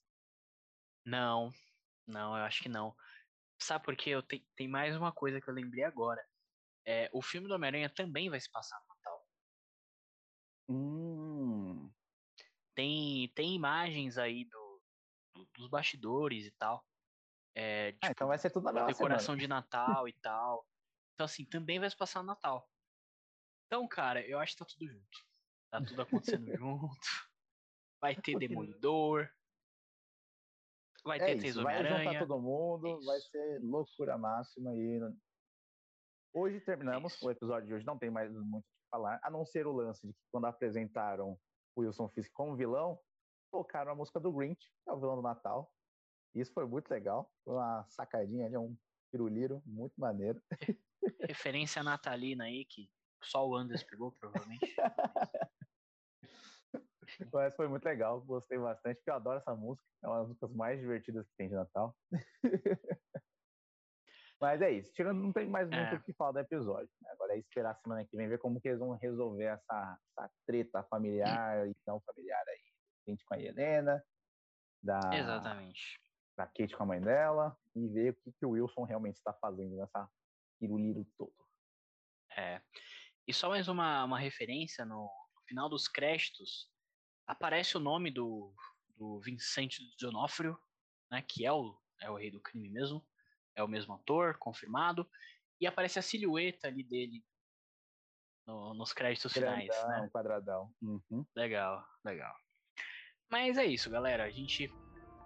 Não, 1.05 1.51
não, 2.07 2.37
eu 2.37 2.45
acho 2.45 2.62
que 2.62 2.69
não. 2.69 2.95
Sabe 3.61 3.85
por 3.85 3.97
quê? 3.97 4.11
Eu 4.11 4.23
te, 4.23 4.47
tem 4.55 4.69
mais 4.69 4.97
uma 4.97 5.12
coisa 5.12 5.41
que 5.41 5.49
eu 5.49 5.55
lembrei 5.55 5.83
agora. 5.83 6.25
É, 6.87 7.11
o 7.12 7.21
filme 7.21 7.49
do 7.49 7.55
Homem-Aranha 7.55 7.91
também 7.91 8.31
vai 8.31 8.41
se 8.41 8.51
passar 8.51 8.81
no 8.81 8.89
Natal. 8.89 9.29
Hum. 10.69 11.93
Tem, 12.75 13.29
tem 13.35 13.55
imagens 13.57 14.19
aí 14.19 14.45
do, 14.45 14.83
do 15.35 15.49
dos 15.57 15.69
bastidores 15.69 16.47
e 16.47 16.53
tal. 16.53 16.87
É, 17.53 17.93
tipo, 17.93 18.07
ah, 18.07 18.11
então 18.11 18.29
vai 18.29 18.39
ser 18.39 18.51
tudo 18.51 18.71
na 18.71 18.87
decoração 18.87 19.35
semana. 19.35 19.41
de 19.41 19.49
Natal 19.49 20.09
e 20.09 20.12
tal. 20.12 20.69
Então, 21.15 21.25
assim, 21.25 21.45
também 21.45 21.81
vai 21.81 21.91
se 21.91 21.97
passar 21.97 22.21
no 22.21 22.27
Natal. 22.27 22.69
Então, 23.67 23.87
cara, 23.89 24.25
eu 24.27 24.39
acho 24.39 24.53
que 24.53 24.59
tá 24.59 24.65
tudo 24.65 24.89
junto. 24.89 25.27
Tá 25.71 25.85
tudo 25.85 26.03
acontecendo 26.03 26.47
junto. 26.57 27.09
Vai 28.01 28.15
ter 28.15 28.39
Demolidor. 28.39 29.29
Vai 31.05 31.19
ter 31.19 31.31
é 31.31 31.35
isso, 31.35 31.63
Vai 31.63 31.85
juntar 31.85 32.19
todo 32.19 32.41
mundo, 32.41 33.01
é 33.01 33.05
vai 33.05 33.21
ser 33.21 33.61
loucura 33.63 34.19
máxima 34.19 34.75
e 34.75 35.01
Hoje 36.39 36.61
terminamos 36.61 37.23
é 37.23 37.27
o 37.27 37.31
episódio 37.31 37.67
de 37.67 37.73
hoje, 37.73 37.87
não 37.87 37.99
tem 37.99 38.11
mais 38.11 38.31
muito 38.31 38.65
o 38.65 38.69
que 38.69 38.91
falar, 38.91 39.19
a 39.23 39.31
não 39.31 39.47
ser 39.47 39.67
o 39.67 39.73
lance 39.73 40.07
de 40.07 40.13
que 40.13 40.21
quando 40.31 40.45
apresentaram 40.45 41.39
o 41.75 41.81
Wilson 41.81 42.11
Fisk 42.11 42.31
como 42.35 42.55
vilão, 42.55 43.01
tocaram 43.51 43.93
a 43.93 43.95
música 43.95 44.21
do 44.21 44.31
Grinch, 44.31 44.61
que 44.61 44.91
é 44.91 44.93
o 44.93 45.01
vilão 45.01 45.17
do 45.17 45.23
Natal. 45.23 45.73
Isso 46.35 46.53
foi 46.53 46.67
muito 46.67 46.91
legal, 46.91 47.33
foi 47.43 47.55
uma 47.55 47.87
sacadinha 47.89 48.51
de 48.51 48.59
um 48.59 48.77
piruliro 49.11 49.63
muito 49.65 49.95
maneiro. 49.99 50.43
Referência 51.23 51.83
natalina 51.83 52.45
aí 52.45 52.67
que 52.67 52.91
só 53.23 53.47
o 53.47 53.57
Anders 53.57 53.83
pegou, 53.85 54.13
provavelmente. 54.13 54.75
Mas 57.33 57.55
foi 57.55 57.69
muito 57.69 57.85
legal, 57.85 58.21
gostei 58.23 58.59
bastante, 58.59 58.97
porque 58.97 59.11
eu 59.11 59.15
adoro 59.15 59.39
essa 59.39 59.55
música. 59.55 59.87
É 60.03 60.09
uma 60.09 60.19
das 60.19 60.29
músicas 60.29 60.53
mais 60.53 60.81
divertidas 60.81 61.27
que 61.27 61.37
tem 61.37 61.49
de 61.49 61.55
Natal. 61.55 61.97
Mas 64.41 64.61
é 64.61 64.71
isso. 64.71 64.93
Tirando, 64.93 65.23
não 65.23 65.33
tem 65.33 65.49
mais 65.49 65.69
muito 65.69 65.95
é. 65.95 65.97
o 65.97 66.03
que 66.03 66.13
falar 66.13 66.33
do 66.33 66.41
episódio. 66.41 66.91
Né? 67.01 67.11
Agora 67.13 67.35
é 67.35 67.39
esperar 67.39 67.71
a 67.71 67.77
semana 67.77 68.05
que 68.05 68.17
vem 68.17 68.29
ver 68.29 68.39
como 68.39 68.61
que 68.61 68.69
eles 68.69 68.81
vão 68.81 68.93
resolver 68.93 69.45
essa, 69.45 69.99
essa 70.11 70.31
treta 70.47 70.83
familiar 70.85 71.67
e 71.67 71.75
não 71.87 72.01
familiar 72.01 72.45
aí. 72.47 72.61
Gente 73.09 73.25
com 73.25 73.35
a 73.35 73.41
Helena, 73.41 74.05
da, 74.83 75.01
Exatamente. 75.13 76.01
da 76.37 76.47
Kate 76.47 76.77
com 76.77 76.83
a 76.83 76.87
mãe 76.87 77.01
dela, 77.01 77.57
e 77.75 77.89
ver 77.89 78.11
o 78.11 78.15
que, 78.15 78.33
que 78.33 78.45
o 78.45 78.51
Wilson 78.51 78.83
realmente 78.83 79.17
está 79.17 79.33
fazendo 79.33 79.77
nessa 79.77 80.09
piruliro 80.59 81.07
todo. 81.17 81.35
É. 82.37 82.61
E 83.27 83.35
só 83.35 83.49
mais 83.49 83.69
uma, 83.69 84.05
uma 84.05 84.19
referência, 84.19 84.85
no 84.85 85.11
final 85.47 85.69
dos 85.69 85.89
créditos, 85.89 86.71
aparece 87.27 87.77
o 87.77 87.81
nome 87.81 88.11
do, 88.11 88.55
do 88.97 89.21
Vincent 89.21 89.79
D'Onofrio, 89.99 90.57
né, 91.11 91.23
que 91.23 91.45
é 91.45 91.53
o, 91.53 91.77
é 92.01 92.11
o 92.11 92.17
rei 92.17 92.31
do 92.31 92.41
crime 92.41 92.69
mesmo, 92.69 93.05
é 93.55 93.62
o 93.62 93.69
mesmo 93.69 93.95
ator, 93.95 94.39
confirmado, 94.39 95.09
e 95.61 95.67
aparece 95.67 95.99
a 95.99 96.03
silhueta 96.03 96.69
ali 96.69 96.85
dele 96.85 97.25
no, 98.47 98.75
nos 98.75 98.93
créditos 98.93 99.33
Grandão, 99.33 99.61
finais. 99.61 99.89
Né? 99.89 100.09
quadradão. 100.12 100.73
Uhum. 100.81 101.27
Legal, 101.35 101.85
legal. 102.05 102.35
Mas 103.29 103.59
é 103.59 103.65
isso, 103.65 103.91
galera. 103.91 104.25
A 104.25 104.31
gente 104.31 104.69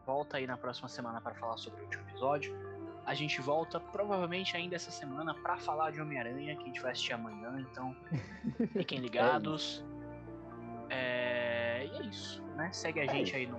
volta 0.06 0.38
aí 0.38 0.46
na 0.46 0.56
próxima 0.56 0.88
semana 0.88 1.20
para 1.20 1.34
falar 1.34 1.58
sobre 1.58 1.82
o 1.82 1.84
último 1.84 2.08
episódio. 2.08 2.79
A 3.06 3.14
gente 3.14 3.40
volta 3.40 3.80
provavelmente 3.80 4.56
ainda 4.56 4.76
essa 4.76 4.90
semana 4.90 5.34
para 5.34 5.56
falar 5.56 5.90
de 5.90 6.00
Homem-Aranha, 6.00 6.54
que 6.56 6.62
a 6.62 6.66
gente 6.66 6.80
vai 6.80 6.92
assistir 6.92 7.12
amanhã, 7.12 7.66
então 7.70 7.96
fiquem 8.72 8.98
é 8.98 9.00
ligados. 9.00 9.84
é, 10.88 11.88
e 11.92 11.96
é 11.96 12.06
isso, 12.06 12.42
né? 12.56 12.70
Segue 12.72 13.00
a 13.00 13.04
é 13.04 13.08
gente 13.08 13.34
aí 13.34 13.46
no 13.46 13.58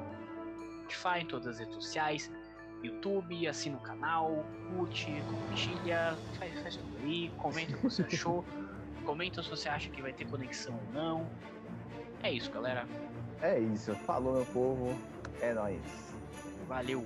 Spotify, 0.83 1.21
em 1.21 1.25
todas 1.25 1.47
as 1.47 1.59
redes 1.59 1.75
sociais, 1.75 2.31
YouTube, 2.83 3.47
assina 3.47 3.77
o 3.77 3.81
canal, 3.81 4.43
curte, 4.69 5.07
compartilha, 5.29 6.17
faz, 6.37 6.61
faz 6.61 6.75
tudo 6.77 6.97
aí, 7.03 7.31
comenta 7.37 7.73
o 7.73 7.77
que 7.77 7.83
você 7.83 8.03
achou, 8.03 8.45
comenta 9.05 9.43
se 9.43 9.49
você 9.49 9.69
acha 9.69 9.89
que 9.89 10.01
vai 10.01 10.13
ter 10.13 10.25
conexão 10.27 10.73
ou 10.73 10.93
não. 10.93 11.27
É 12.23 12.31
isso, 12.31 12.51
galera. 12.51 12.87
É 13.41 13.59
isso. 13.59 13.95
Falou, 13.95 14.35
meu 14.35 14.45
povo. 14.45 14.97
É 15.41 15.53
nóis. 15.53 15.81
Valeu. 16.67 17.03